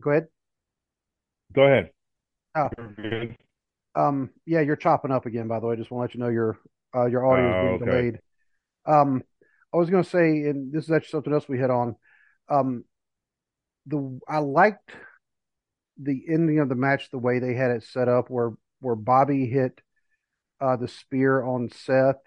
[0.00, 0.28] Go ahead.
[1.52, 1.90] Go ahead.
[2.54, 2.68] Oh.
[3.94, 5.48] Um, yeah, you're chopping up again.
[5.48, 6.58] By the way, just want to let you know your
[6.94, 7.86] uh, your audio is Oh, being okay.
[7.90, 8.20] delayed.
[8.86, 9.22] Um,
[9.72, 11.96] I was going to say, and this is actually something else we hit on.
[12.48, 12.84] Um,
[13.86, 14.90] the I liked
[16.02, 19.46] the ending of the match the way they had it set up, where where Bobby
[19.46, 19.80] hit
[20.60, 22.20] uh, the spear on Seth,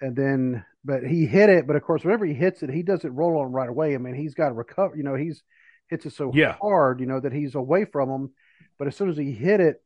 [0.00, 3.14] and then but he hit it, but of course, whenever he hits it, he doesn't
[3.14, 3.94] roll on right away.
[3.94, 4.96] I mean, he's got to recover.
[4.96, 5.42] You know, he's
[5.88, 6.56] hits it so Yeah.
[6.60, 8.30] hard, you know, that he's away from him.
[8.78, 9.82] But as soon as he hit it,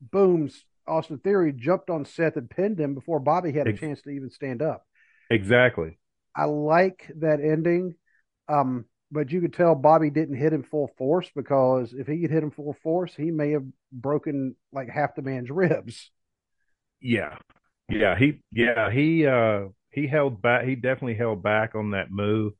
[0.00, 0.64] booms.
[0.86, 4.30] Austin Theory jumped on Seth and pinned him before Bobby had a chance to even
[4.30, 4.84] stand up.
[5.30, 5.98] Exactly.
[6.34, 7.94] I like that ending.
[8.48, 12.32] Um, but you could tell Bobby didn't hit him full force because if he had
[12.32, 16.10] hit him full force, he may have broken like half the man's ribs.
[17.00, 17.36] Yeah.
[17.88, 22.54] Yeah, he yeah, he uh he held back he definitely held back on that move.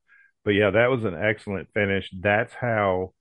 [0.44, 2.10] But yeah, that was an excellent finish.
[2.18, 3.12] That's how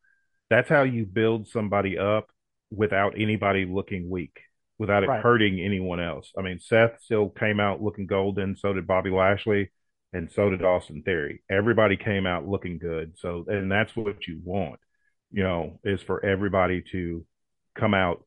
[0.49, 2.29] that's how you build somebody up
[2.71, 4.39] without anybody looking weak,
[4.77, 5.21] without it Right.
[5.21, 6.31] hurting anyone else.
[6.37, 9.71] I mean, Seth still came out looking golden, so did Bobby Lashley,
[10.13, 11.43] and so did Austin Theory.
[11.49, 13.17] Everybody came out looking good.
[13.17, 14.79] So and that's what you want,
[15.31, 17.25] you know, is for everybody to
[17.75, 18.25] come out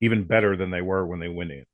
[0.00, 1.64] even better than they were when they went in.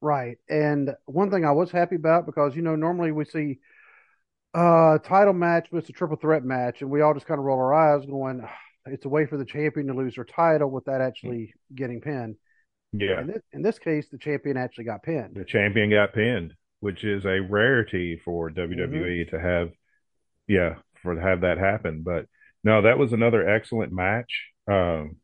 [0.00, 0.38] Right.
[0.48, 3.58] And one thing I was happy about because, you know, normally we see
[4.56, 7.44] uh title match, but it's a triple threat match, and we all just kind of
[7.44, 8.50] roll our eyes going, "Ah,
[8.86, 12.36] it's a way for the champion to lose her title without actually getting pinned.
[12.92, 13.20] Yeah.
[13.20, 15.36] In this, in this case, the champion actually got pinned.
[15.36, 19.70] the champion got pinned, which is a rarity for WWE to have,
[20.46, 22.02] yeah, for to have that happen.
[22.02, 22.26] But
[22.64, 24.46] no, that was another excellent match.
[24.68, 25.16] Um,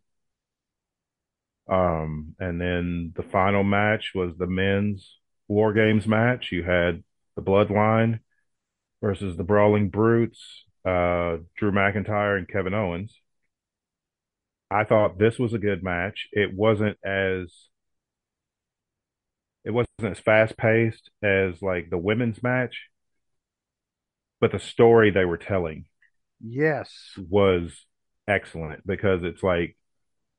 [1.68, 5.18] um, and then the final match was the men's
[5.48, 6.50] War Games match.
[6.52, 7.02] You had
[7.36, 8.20] the Bloodline
[9.02, 13.20] versus the Brawling Brutes, uh, Drew McIntyre and Kevin Owens.
[14.70, 16.28] I thought this was a good match.
[16.32, 17.52] It wasn't as
[19.64, 22.88] it wasn't as fast paced as like the women's match,
[24.40, 25.84] but the story they were telling
[26.40, 26.90] Yes.
[27.16, 27.84] was
[28.26, 29.76] excellent because it's like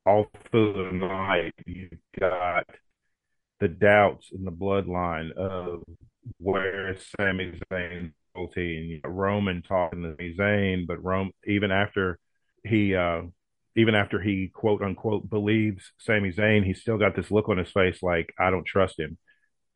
[0.05, 2.65] all through the night you've got
[3.59, 5.83] the doubts in the bloodline of
[6.37, 11.71] where Sami Zayn loyalty and you know, Roman talking to Sami Zayn, but Rome even
[11.71, 12.19] after
[12.65, 13.21] he uh
[13.75, 17.71] even after he quote unquote believes Sami Zayn, he's still got this look on his
[17.71, 19.17] face like I don't trust him.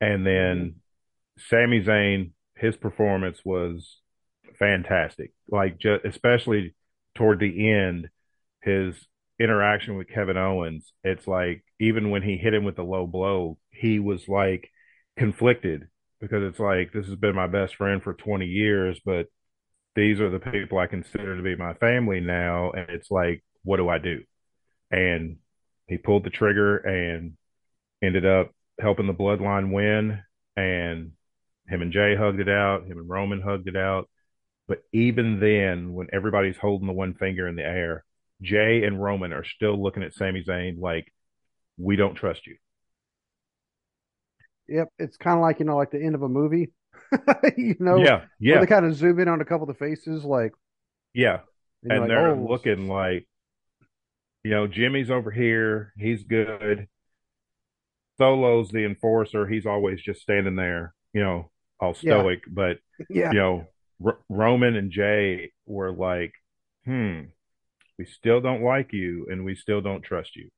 [0.00, 0.76] And then
[1.38, 3.98] Sami Zayn, his performance was
[4.58, 5.32] fantastic.
[5.48, 6.74] Like just especially
[7.14, 8.08] toward the end,
[8.62, 8.94] his
[9.40, 13.58] interaction with Kevin Owens, it's like even when he hit him with the low blow,
[13.70, 14.70] he was like
[15.16, 15.88] conflicted
[16.20, 19.26] because it's like this has been my best friend for 20 years, but
[19.94, 23.78] these are the people I consider to be my family now, and it's like, what
[23.78, 24.22] do I do?
[24.90, 25.38] And
[25.86, 27.32] he pulled the trigger and
[28.02, 30.22] ended up helping the bloodline win,
[30.56, 31.12] and
[31.68, 34.08] him and Jay hugged it out, him and Roman hugged it out.
[34.66, 38.04] But even then, when everybody's holding the one finger in the air,
[38.42, 41.12] Jay and Roman are still looking at Sami Zayn like,
[41.78, 42.56] we don't trust you.
[44.68, 46.72] Yep, it's kind of like you know, like the end of a movie.
[47.56, 48.60] you know, yeah, yeah.
[48.60, 50.52] they kind of zoom in on a couple of the faces, like
[51.14, 51.40] yeah,
[51.82, 52.46] and, and like, they're oh.
[52.48, 53.26] looking like,
[54.44, 56.88] you know, Jimmy's over here, he's good.
[58.18, 61.50] Solo's the enforcer; he's always just standing there, you know,
[61.80, 62.40] all stoic.
[62.46, 62.52] Yeah.
[62.52, 63.66] But yeah, you know,
[64.04, 66.34] R- Roman and Jay were like,
[66.84, 67.20] hmm,
[67.98, 70.50] we still don't like you, and we still don't trust you.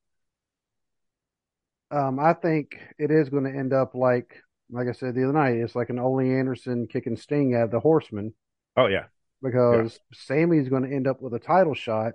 [1.91, 4.37] Um, I think it is going to end up like,
[4.71, 7.81] like I said the other night, it's like an Ole Anderson kicking Sting of the
[7.81, 8.33] Horsemen.
[8.77, 9.07] Oh yeah,
[9.43, 10.19] because yeah.
[10.19, 12.13] Sami's going to end up with a title shot,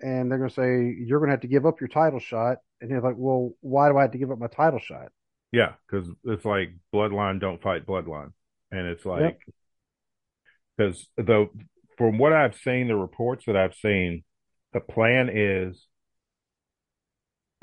[0.00, 2.58] and they're going to say you're going to have to give up your title shot,
[2.80, 5.12] and he's like, well, why do I have to give up my title shot?
[5.52, 8.32] Yeah, because it's like bloodline don't fight bloodline,
[8.72, 9.38] and it's like
[10.76, 11.26] because yep.
[11.26, 11.48] the
[11.96, 14.24] from what I've seen, the reports that I've seen,
[14.72, 15.86] the plan is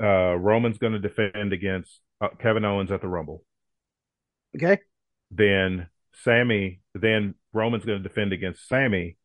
[0.02, 3.44] uh, Roman's going to defend against uh, Kevin Owens at the Rumble.
[4.56, 4.78] Okay.
[5.30, 5.88] Then
[6.24, 9.16] Sami, then Roman's going to defend against Sami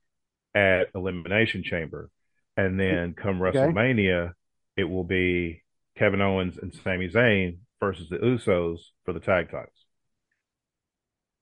[0.54, 2.10] at Elimination Chamber.
[2.56, 3.58] And then come okay.
[3.58, 4.34] WrestleMania,
[4.76, 5.64] it will be
[5.98, 9.70] Kevin Owens and Sami Zayn versus the Usos for the tag titles.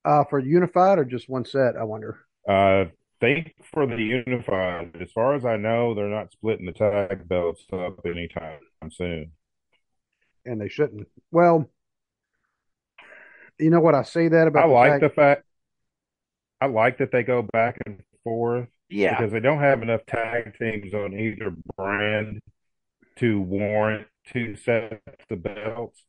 [0.04, 2.20] Uh, for unified or just one set, I wonder.
[2.48, 2.86] Uh,
[3.26, 7.64] think for the unified, as far as I know, they're not splitting the tag belts
[7.74, 8.60] up anytime
[8.92, 9.32] soon.
[10.46, 11.08] And they shouldn't.
[11.32, 11.70] Well,
[13.58, 14.66] you know what I say that about.
[14.66, 15.44] I the like tag- the fact.
[16.62, 18.68] I like that they go back and forth.
[18.90, 22.40] Yeah, because they don't have enough tag teams on either brand
[23.18, 26.04] to warrant two sets of belts.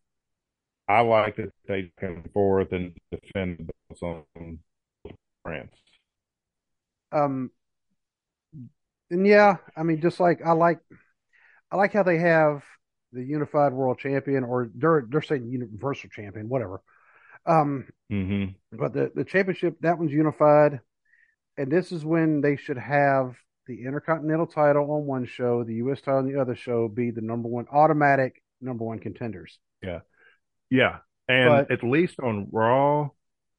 [0.88, 4.58] I like that they come forth and defend the belts on
[5.42, 5.72] brands.
[7.12, 7.50] Um,
[9.10, 10.80] and yeah, I mean, just like I like,
[11.70, 12.64] I like how they have
[13.12, 16.82] the unified world champion, or they're they're saying universal champion, whatever.
[17.46, 18.52] Um, mm-hmm.
[18.76, 20.80] but the the championship that one's unified,
[21.56, 23.36] and this is when they should have
[23.66, 26.00] the intercontinental title on one show, the U.S.
[26.00, 29.58] title on the other show, be the number one automatic number one contenders.
[29.82, 30.00] Yeah,
[30.70, 30.98] yeah,
[31.28, 33.10] and but, at least on Raw,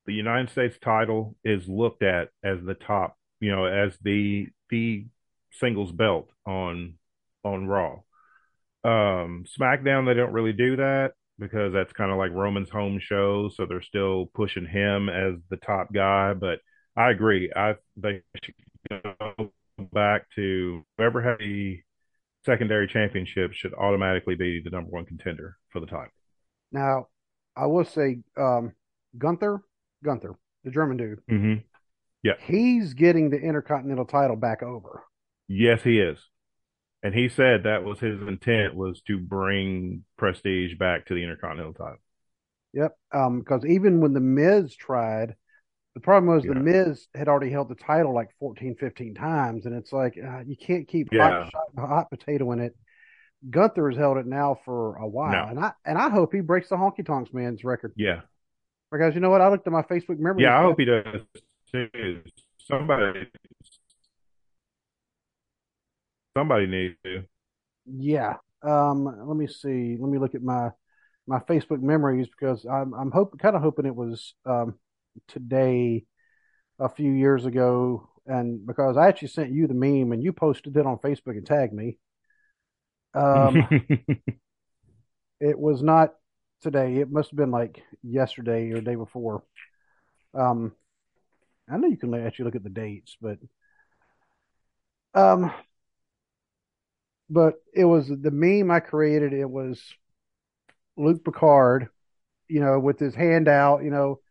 [0.06, 5.06] the United States title is looked at as the top you know, as the the
[5.52, 6.96] singles belt on
[7.44, 8.00] on Raw.
[8.84, 13.50] Um, SmackDown they don't really do that because that's kind of like Roman's home show,
[13.50, 16.34] so they're still pushing him as the top guy.
[16.34, 16.60] But
[16.96, 17.52] I agree.
[17.56, 18.56] I think should
[18.90, 19.52] go
[19.94, 21.80] back to whoever had the
[22.46, 26.12] secondary championship should automatically be the number one contender for the title.
[26.72, 27.08] Now,
[27.56, 28.74] I will say um,
[29.18, 29.62] Gunther,
[30.04, 31.20] Gunther, the German dude.
[31.30, 31.56] Mm-hmm.
[32.28, 32.34] Yeah.
[32.46, 35.04] He's getting the Intercontinental title back over.
[35.48, 36.18] Yes, he is.
[37.02, 41.74] And he said that was his intent was to bring prestige back to the Intercontinental
[41.74, 42.00] title.
[42.74, 42.98] Yep.
[43.14, 45.36] Um, because even when the Miz tried,
[45.94, 46.54] the problem was yeah.
[46.54, 50.42] the Miz had already held the title like 14, 15 times, and it's like uh,
[50.46, 51.50] you can't keep yeah.
[51.50, 52.76] hot, hot potato in it.
[53.50, 55.50] Gunther has held it now for a while, no.
[55.50, 57.94] and I and I hope he breaks the Honky Tonks Man's record.
[57.96, 58.22] Yeah,
[58.92, 59.42] because you know what?
[59.42, 60.44] I looked at my Facebook memory.
[60.44, 61.22] Yeah, I hope he does
[62.60, 63.28] Somebody,
[66.38, 67.24] somebody needs to.
[67.86, 68.36] Yeah.
[68.64, 69.06] Um.
[69.06, 69.98] Let me see.
[70.00, 70.70] Let me look at my
[71.28, 74.76] my Facebook memories because I'm I'm hope kind of hoping it was um
[75.28, 76.06] today
[76.80, 80.76] a few years ago and because I actually sent you the meme and you posted
[80.76, 81.98] it on Facebook and tagged me.
[83.14, 83.68] Um,
[85.40, 86.14] it was not
[86.62, 86.98] today.
[86.98, 89.44] It must have been like yesterday or day before.
[90.34, 90.74] Um,
[91.70, 93.40] I know you can actually look at the dates, but
[95.14, 95.52] um,
[97.30, 99.34] but it was the meme I created.
[99.34, 99.82] It was
[100.98, 101.90] Luke Picard
[102.50, 104.22] you know, with his hand out, you know,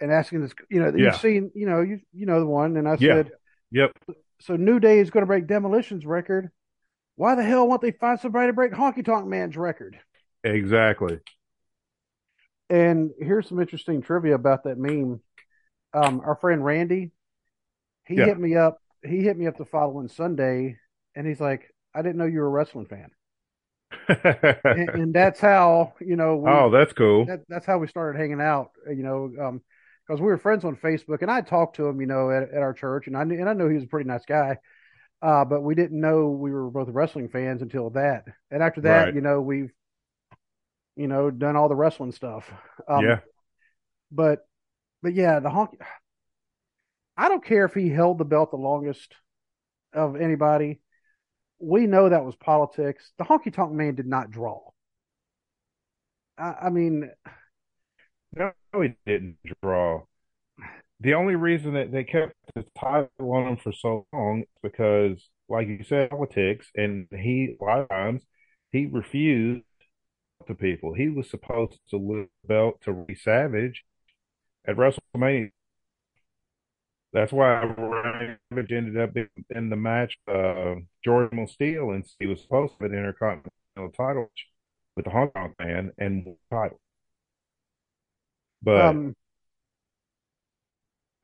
[0.00, 1.04] and asking this, you know, Yeah.
[1.06, 3.14] you've seen, you know, you you know the one, and I Yeah.
[3.14, 3.32] said,
[3.70, 3.92] Yep.
[4.40, 6.50] so New Day is going to break Demolition's record.
[7.16, 9.98] Why the hell won't they find somebody to break Honky Tonk Man's record?
[10.44, 11.20] Exactly.
[12.70, 15.20] And here's some interesting trivia about that meme.
[15.94, 17.12] Um, our friend Randy,
[18.06, 18.26] he Yeah.
[18.26, 18.78] hit me up.
[19.04, 20.78] He hit me up the following Sunday,
[21.14, 23.10] and he's like, "I didn't know you were a wrestling fan,"
[24.72, 26.36] and, and that's how you know.
[26.36, 27.26] We, oh, that's cool.
[27.26, 28.70] that, that's how we started hanging out.
[28.88, 29.60] You know,
[30.06, 32.62] because we were friends on Facebook, and I talked to him, you know, at, at
[32.62, 34.58] our church, and I knew, and I know he was a pretty nice guy.
[35.22, 38.26] Uh, but we didn't know we were both wrestling fans until that.
[38.50, 39.14] And after that, Right.
[39.14, 39.72] you know, we've,
[40.96, 42.50] you know, done all the wrestling stuff.
[42.88, 43.20] Um, yeah.
[44.10, 44.46] But,
[45.04, 45.76] but yeah, the honky.
[47.16, 49.14] I don't care if he held the belt the longest
[49.92, 50.80] of anybody.
[51.60, 53.12] We know that was politics.
[53.18, 54.60] The honky tonk man did not draw.
[56.36, 57.08] I, I mean,
[58.36, 60.02] No, he didn't draw.
[60.98, 65.28] The only reason that they kept the title on him for so long is because,
[65.48, 68.22] like you said, politics, and he a lot of times
[68.72, 69.64] he refused
[70.48, 70.94] to people.
[70.94, 73.84] He was supposed to lose the belt to Randy Savage
[74.66, 75.50] at WrestleMania.
[77.12, 80.18] That's why Randy Savage ended up in, in the match.
[80.26, 84.30] Uh, George Steele, and he was supposed to have an Intercontinental title
[84.96, 86.80] with the Honky Tonk man and the title.
[88.62, 89.14] But um,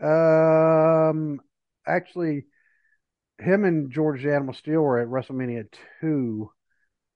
[0.00, 1.40] um,
[1.86, 2.44] actually,
[3.38, 5.66] him and George the Animal Steele were at WrestleMania
[6.00, 6.50] two.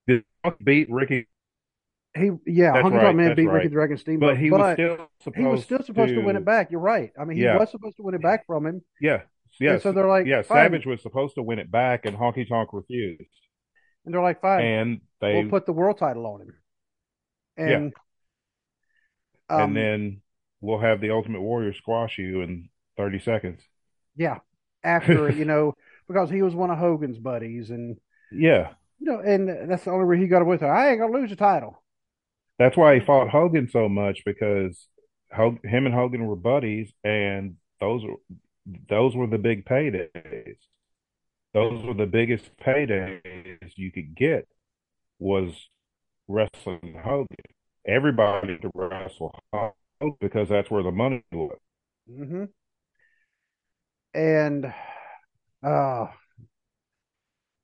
[0.09, 1.27] did Punk beat Ricky?
[2.17, 3.55] He, yeah, That's Honky right, Tonk Man beat right.
[3.57, 6.37] Ricky the Dragon Steamboat, But he was still supposed he was still supposed to, win
[6.37, 6.71] it back.
[6.71, 7.11] You're right.
[7.19, 7.59] I mean, he Yeah.
[7.59, 8.83] was supposed to win it back from him.
[9.01, 9.23] Yeah,
[9.59, 9.79] yeah.
[9.79, 10.71] So they're like, yeah, fine.
[10.71, 13.23] Savage was supposed to win it back, and Honky Tonk refused,
[14.05, 16.55] And they're like, fine, and they we'll put the world title on him.
[17.57, 17.93] And,
[19.51, 20.23] um, and then
[20.61, 23.61] we'll have the Ultimate Warrior squash you in thirty seconds.
[24.17, 24.39] yeah,
[24.83, 25.75] after you know,
[26.09, 27.97] because he was one of Hogan's buddies, and
[28.31, 30.67] Yeah, you know, and that's the only way he got away with it.
[30.67, 31.83] I ain't gonna lose the title.
[32.59, 34.89] That's why he fought Hogan so much because
[35.31, 38.17] him and Hogan were buddies, and those were
[38.89, 40.57] those were the big paydays.
[41.53, 44.49] Those were the biggest paydays you could get
[45.19, 45.69] was
[46.29, 47.29] wrestling Hogan.
[47.87, 51.59] Everybody to wrestle Hogan because that's where the money was.
[52.09, 52.45] hmm
[54.15, 54.73] And,
[55.63, 56.07] uh,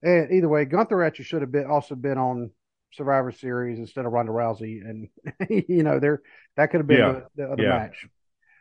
[0.03, 2.51] and either way, Gunther actually should have been also been on
[2.93, 5.09] Survivor Series instead of Ronda Rousey, and
[5.69, 6.23] you know, there
[6.57, 7.13] that could have been Yeah.
[7.13, 7.69] the, the other Yeah.
[7.79, 8.07] match.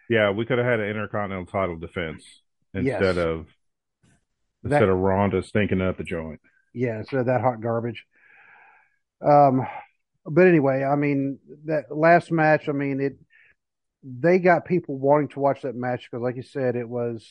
[0.09, 2.23] Yeah, we could have had an intercontinental title defense
[2.73, 3.17] instead Yes.
[3.17, 3.47] of
[4.63, 6.39] That- instead of Ronda stinking up the joint.
[6.73, 8.05] Yeah, instead of that hot garbage.
[9.25, 9.65] Um,
[10.25, 12.69] but anyway, I mean that last match.
[12.69, 13.17] I mean it.
[14.03, 17.27] They got people wanting to watch that match because, like you said, it was.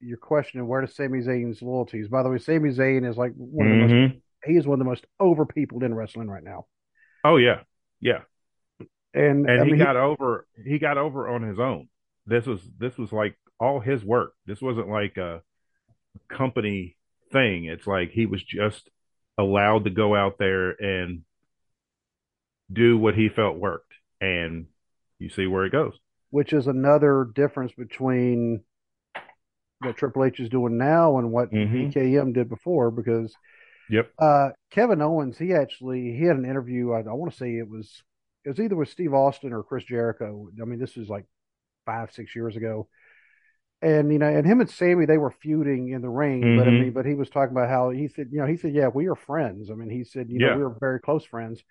[0.00, 2.08] You're questioning where does Sami Zayn's loyalties.
[2.08, 4.14] By the way, Sami Zayn is like one of the most.
[4.46, 6.66] He is one of the most over people in wrestling right now,
[7.24, 7.60] Oh yeah,
[8.00, 8.20] yeah.
[9.14, 11.88] and, and I he mean, got over he got over on his own
[12.26, 15.42] this was this was like all his work this wasn't like a
[16.28, 16.96] company
[17.32, 18.88] thing it's like he was just
[19.38, 21.22] allowed to go out there and
[22.72, 24.66] do what he felt worked and
[25.18, 25.94] you see where it goes
[26.30, 28.62] which is another difference between
[29.80, 31.52] what Triple H is doing now and what.
[31.52, 31.90] Mm-hmm.
[31.90, 32.90] BKM did before.
[32.90, 33.34] Because
[33.88, 36.92] yep uh, Kevin Owens, he actually he had an interview.
[36.92, 38.02] I, I want to say it was
[38.44, 40.48] it was either with Steve Austin or Chris Jericho.
[40.60, 41.26] I mean, this was like
[41.86, 42.88] five six years ago.
[43.82, 46.52] And you know, and him and Sami, they were feuding in the ring.
[46.54, 46.72] But I Mhm.
[46.72, 49.06] mean, but he was talking about how he said, you know, he said, yeah, we
[49.06, 49.70] are friends.
[49.70, 51.62] I mean, he said, you know, we were very close friends.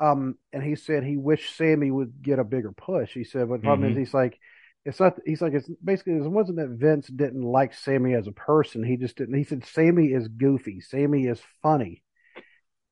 [0.00, 3.12] Um, and he said he wished Sami would get a bigger push.
[3.12, 3.96] He said, but the problem is, Mhm.
[3.96, 4.38] he's like,
[4.84, 5.18] it's not.
[5.24, 8.82] He's like, it's basically it wasn't that Vince didn't like Sami as a person.
[8.84, 9.36] He just didn't.
[9.36, 10.80] He said Sami is goofy.
[10.80, 12.02] Sami is funny.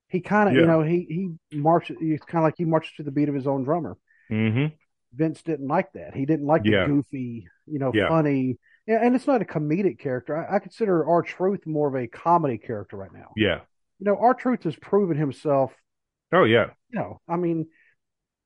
[0.07, 1.05] He kind of, you know, he
[1.49, 1.97] he marches.
[1.99, 3.97] He's kind of like he marches to the beat of his own drummer.
[4.29, 4.67] hmm
[5.15, 6.15] Vince didn't like that.
[6.15, 8.07] He didn't like the goofy, you know, Yeah.
[8.07, 8.57] funny.
[8.87, 10.35] Yeah, and it's not a comedic character.
[10.35, 13.31] I, I consider R-Truth more of a comedy character right now.
[13.37, 13.61] yeah
[13.99, 15.71] You know, R-Truth has proven himself.
[16.33, 17.67] oh yeah You know, I mean,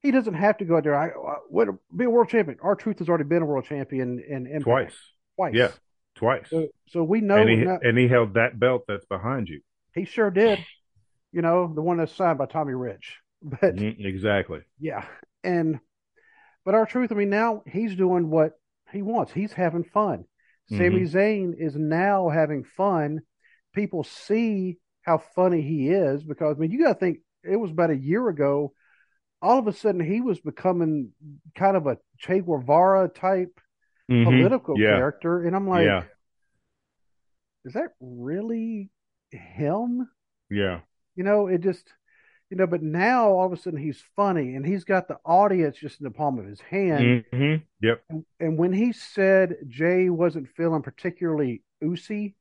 [0.01, 0.95] he doesn't have to go out there.
[0.95, 2.57] I, I would be a world champion.
[2.61, 4.97] R-Truth has already been a world champion in Impact twice
[5.35, 5.53] Twice.
[5.55, 5.71] yeah
[6.15, 9.47] twice So, so we know and he not- and he held that belt that's behind
[9.49, 9.61] you
[9.93, 10.59] he sure did.
[11.31, 13.17] You know, the one that's signed by Tommy Rich.
[13.41, 15.05] But Mhm, exactly yeah,
[15.43, 15.79] and
[16.65, 17.11] but R-Truth.
[17.11, 18.53] I mean, now he's doing what
[18.91, 19.31] he wants.
[19.31, 20.25] He's having fun.
[20.69, 23.21] Sami Zayn is now having fun.
[23.73, 27.71] People see how funny he is because I mean, you got to think it was
[27.71, 28.73] about a year ago
[29.41, 31.11] all of a sudden he was becoming
[31.55, 33.59] kind of a Che Guevara type
[34.09, 34.25] Mhm.
[34.25, 34.89] political Yeah.
[34.89, 36.03] character, and I'm like, Yeah.
[37.65, 38.89] is that really
[39.31, 40.09] him?
[40.49, 40.79] Yeah.
[41.15, 41.91] You know, it just,
[42.49, 45.77] you know, but now all of a sudden he's funny and he's got the audience
[45.77, 47.23] just in the palm of his hand.
[47.33, 48.03] hmm Yep.
[48.09, 52.35] And, and when he said Jey wasn't feeling particularly Ucey,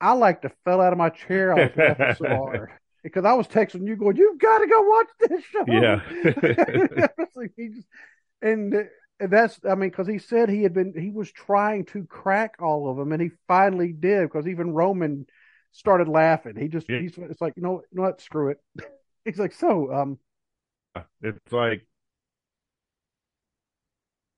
[0.00, 1.52] I like to fell out of my chair.
[1.52, 2.70] I was laughing so hard
[3.06, 6.00] because I was texting you going, "You've got to go watch this show." Yeah.
[7.56, 7.86] He just,
[8.42, 8.74] and,
[9.20, 12.56] and that's, I mean, because he said he had been, he was trying to crack
[12.60, 14.22] all of them, and he finally did.
[14.24, 15.26] Because even Roman
[15.72, 16.56] started laughing.
[16.56, 17.00] He just, Yeah.
[17.00, 18.58] he's, it's like, you know, you know what, screw it.
[19.24, 20.18] He's like, so, um,
[21.22, 21.86] It's like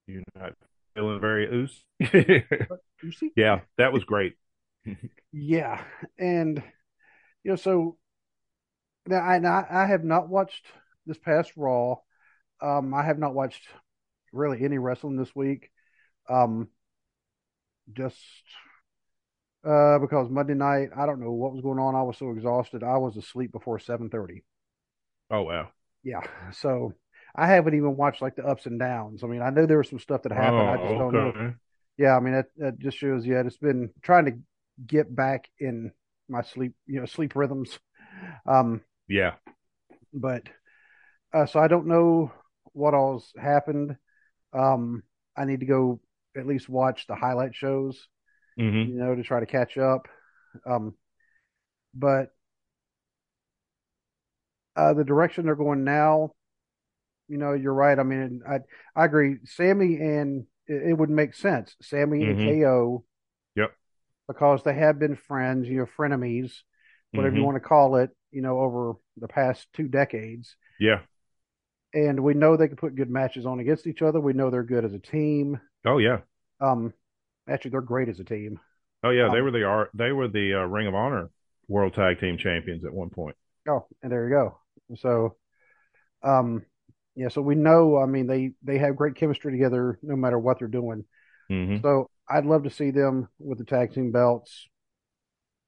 [0.07, 0.53] you're not
[0.95, 1.83] feeling very oos.
[3.35, 4.35] Yeah, that was great.
[5.31, 5.83] yeah,
[6.17, 6.61] and
[7.43, 7.97] you know, so
[9.09, 10.65] now I, I have not watched
[11.05, 11.97] this past Raw.
[12.61, 13.63] Um, I have not watched
[14.33, 15.71] really any wrestling this week.
[16.29, 16.69] Um,
[17.93, 18.17] just
[19.65, 21.95] uh, because Monday night, I don't know what was going on.
[21.95, 22.83] I was so exhausted.
[22.83, 24.43] I was asleep before seven thirty.
[25.31, 25.71] Oh wow.
[26.03, 26.21] Yeah,
[26.53, 26.93] so
[27.35, 29.23] I haven't even watched like the ups and downs.
[29.23, 30.69] I mean, I know there was some stuff that happened.
[30.69, 31.35] I just Oh, don't know.
[31.97, 33.25] Yeah, I mean that that just shows.
[33.25, 34.39] you Yeah, it's been trying to
[34.85, 35.91] get back in
[36.29, 37.79] my sleep, you know, sleep rhythms.
[38.47, 39.35] Um, Yeah.
[40.13, 40.43] but
[41.33, 42.31] uh, so I don't know
[42.73, 43.97] what all's happened.
[44.53, 45.03] Um,
[45.37, 45.99] I need to go
[46.37, 48.07] at least watch the highlight shows,
[48.57, 50.07] hmm you know, to try to catch up.
[50.65, 50.95] Um,
[51.93, 52.31] but
[54.75, 56.31] uh, the direction they're going now,
[57.27, 57.99] you know, you're right.
[57.99, 58.59] I mean, I
[58.95, 59.37] I agree.
[59.45, 61.75] Sami and it, it would make sense.
[61.81, 62.43] Sami and Mhm.
[62.43, 63.03] KO,
[63.55, 63.75] Yep.
[64.27, 66.51] because they have been friends, you know, frenemies,
[67.13, 67.45] whatever you Mhm.
[67.45, 70.55] want to call it, you know, over the past two decades.
[70.79, 71.01] Yeah.
[71.93, 74.19] And we know they can put good matches on against each other.
[74.19, 75.59] We know they're good as a team.
[75.85, 76.21] Oh yeah.
[76.61, 76.93] Um,
[77.47, 78.59] actually, they're great as a team.
[79.03, 79.29] Oh yeah.
[79.29, 79.91] They Um, were the art.
[79.93, 81.29] They were the uh, Ring of Honor
[81.67, 83.35] World Tag Team Champions at one point.
[83.67, 84.59] Oh, and there you go.
[84.97, 85.35] So,
[86.23, 86.65] um,
[87.15, 87.97] yeah, so we know.
[87.97, 91.05] I mean, they they have great chemistry together, no matter what they're doing.
[91.49, 94.67] hmm So I'd love to see them with the tag team belts,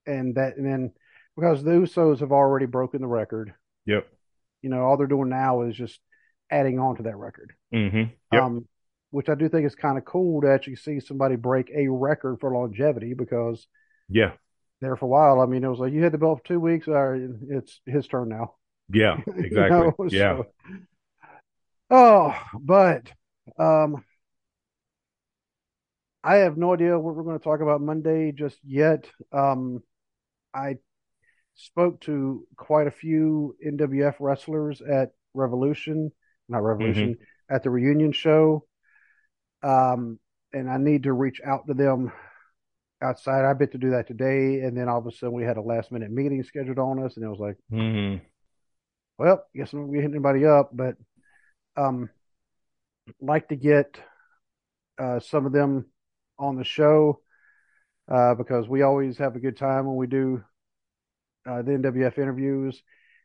[0.05, 0.91] and that, and then
[1.35, 3.53] because the Usos have already broken the record,
[3.85, 4.07] Yep.
[4.61, 5.99] you know, all they're doing now is just
[6.49, 7.53] adding on to that record.
[7.71, 8.43] hmm Yep.
[8.43, 8.67] Um,
[9.11, 12.39] which I do think is kind of cool to actually see somebody break a record
[12.39, 13.67] for longevity because
[14.09, 14.33] Yeah.
[14.79, 16.59] there for a while, I mean, it was like you had the belt for two
[16.59, 17.15] weeks, or
[17.49, 18.55] it's his turn now.
[18.93, 19.17] Yeah.
[19.27, 19.77] You Exactly.
[19.79, 20.37] know, Yeah.
[20.37, 20.45] so-
[21.89, 23.11] oh, but
[23.57, 24.03] um,
[26.23, 29.09] I have no idea what we're going to talk about Monday just yet.
[29.31, 29.81] Um,
[30.53, 30.77] I
[31.55, 36.11] spoke to quite a few NWF wrestlers at Revolution,
[36.49, 37.17] not Revolution,
[37.49, 38.65] at the reunion show.
[39.63, 40.19] Um,
[40.53, 42.11] and I need to reach out to them
[43.01, 43.45] outside.
[43.45, 44.61] I bet to do that today.
[44.61, 47.15] And then all of a sudden we had a last minute meeting scheduled on us,
[47.15, 48.23] and it was like, mm-hmm.
[49.17, 50.95] well, guess I'm not gonna hit anybody up, but
[51.77, 52.09] um,
[53.19, 53.97] like to get
[54.97, 55.85] uh, some of them
[56.37, 57.21] on the show
[58.11, 60.43] uh, because we always have a good time when we do
[61.45, 62.81] uh, the NWF interviews.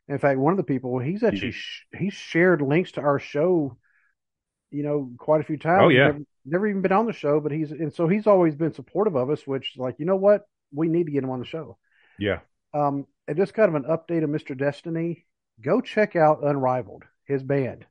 [0.07, 3.77] In fact, one of the people he's actually sh- he's shared links to our show,
[4.71, 5.81] you know, quite a few times.
[5.83, 6.05] Oh, yeah.
[6.07, 9.15] never, never even been on the show, but he's and so he's always been supportive
[9.15, 9.45] of us.
[9.45, 10.43] Which, like, you know what,
[10.73, 11.77] we need to get him on the show.
[12.17, 12.39] Yeah.
[12.73, 14.57] Um, and just kind of an update of Mr.
[14.57, 15.25] Destiny.
[15.61, 17.85] Go check out Unrivaled, his band.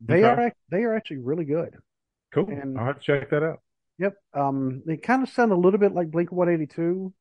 [0.00, 0.42] They Okay.
[0.42, 1.76] are they are actually really good.
[2.32, 2.48] Cool.
[2.50, 3.60] And- I'll have to check that out.
[3.98, 4.14] Yep.
[4.34, 7.14] Um, they kind of sound a little bit like Blink One Eighty Two,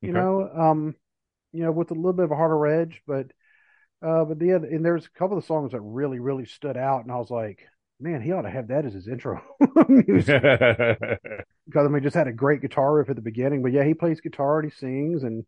[0.00, 0.18] you Okay.
[0.18, 0.48] know.
[0.48, 0.94] Um,
[1.56, 3.26] you know, with a little bit of a harder edge, but
[4.02, 7.04] uh, but the other, and there's a couple of songs that really really stood out,
[7.04, 7.66] and I was like,
[8.00, 9.42] man, he ought to have that as his intro
[9.88, 10.44] music
[11.66, 13.62] because I mean, just had a great guitar riff at the beginning.
[13.62, 15.44] But yeah, he plays guitar and he sings, and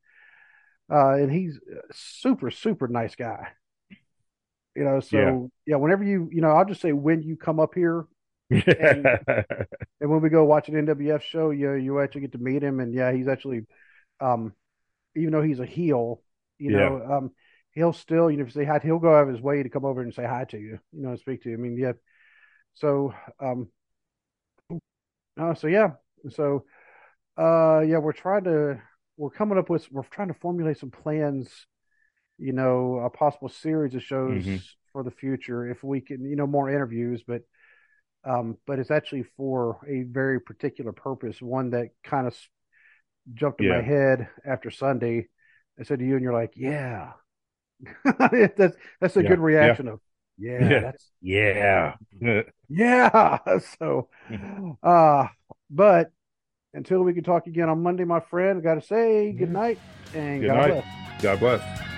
[0.93, 3.49] uh, and he's a super super nice guy.
[4.75, 5.67] You know, so Yeah.
[5.67, 8.07] yeah, whenever you you know, I'll just say when you come up here
[8.79, 9.13] and
[9.99, 12.95] when we go watch an NWF show, you you actually get to meet him, and
[12.95, 13.67] yeah, he's actually,
[14.21, 14.55] um,
[15.17, 16.23] even though he's a heel,
[16.59, 16.71] you Yeah.
[16.71, 17.31] know, um,
[17.73, 19.69] he'll still, you know, if you say hi, he'll go out of his way to
[19.69, 21.57] come over and say hi to you, you know, and speak to you.
[21.57, 21.93] I mean, yeah.
[22.75, 23.69] So, um,
[25.41, 25.93] uh, so yeah,
[26.31, 26.65] so,
[27.39, 28.81] uh, yeah, we're trying to,
[29.17, 31.51] we're coming up with, we're trying to formulate some plans,
[32.39, 34.63] you know, a possible series of shows Mhm.
[34.93, 37.43] for the future if we can, you know, more interviews, but
[38.25, 42.37] um, but it's actually for a very particular purpose, one that kind of
[43.35, 45.29] jumped in my head after Sunday.
[45.79, 47.13] I said to you, and you're like, "Yeah."
[48.05, 49.43] that's that's a Yeah, good yeah.
[49.45, 50.01] reaction of,
[50.37, 50.81] Yeah, Yeah.
[50.81, 51.95] that's Yeah.
[52.69, 53.39] yeah.
[53.79, 54.09] So,
[54.83, 55.27] uh,
[55.71, 56.11] but
[56.75, 59.79] until we can talk again on Monday, my friend, I got to say good night
[60.15, 60.85] and Good God night.
[60.85, 61.23] bless.
[61.23, 61.98] God bless.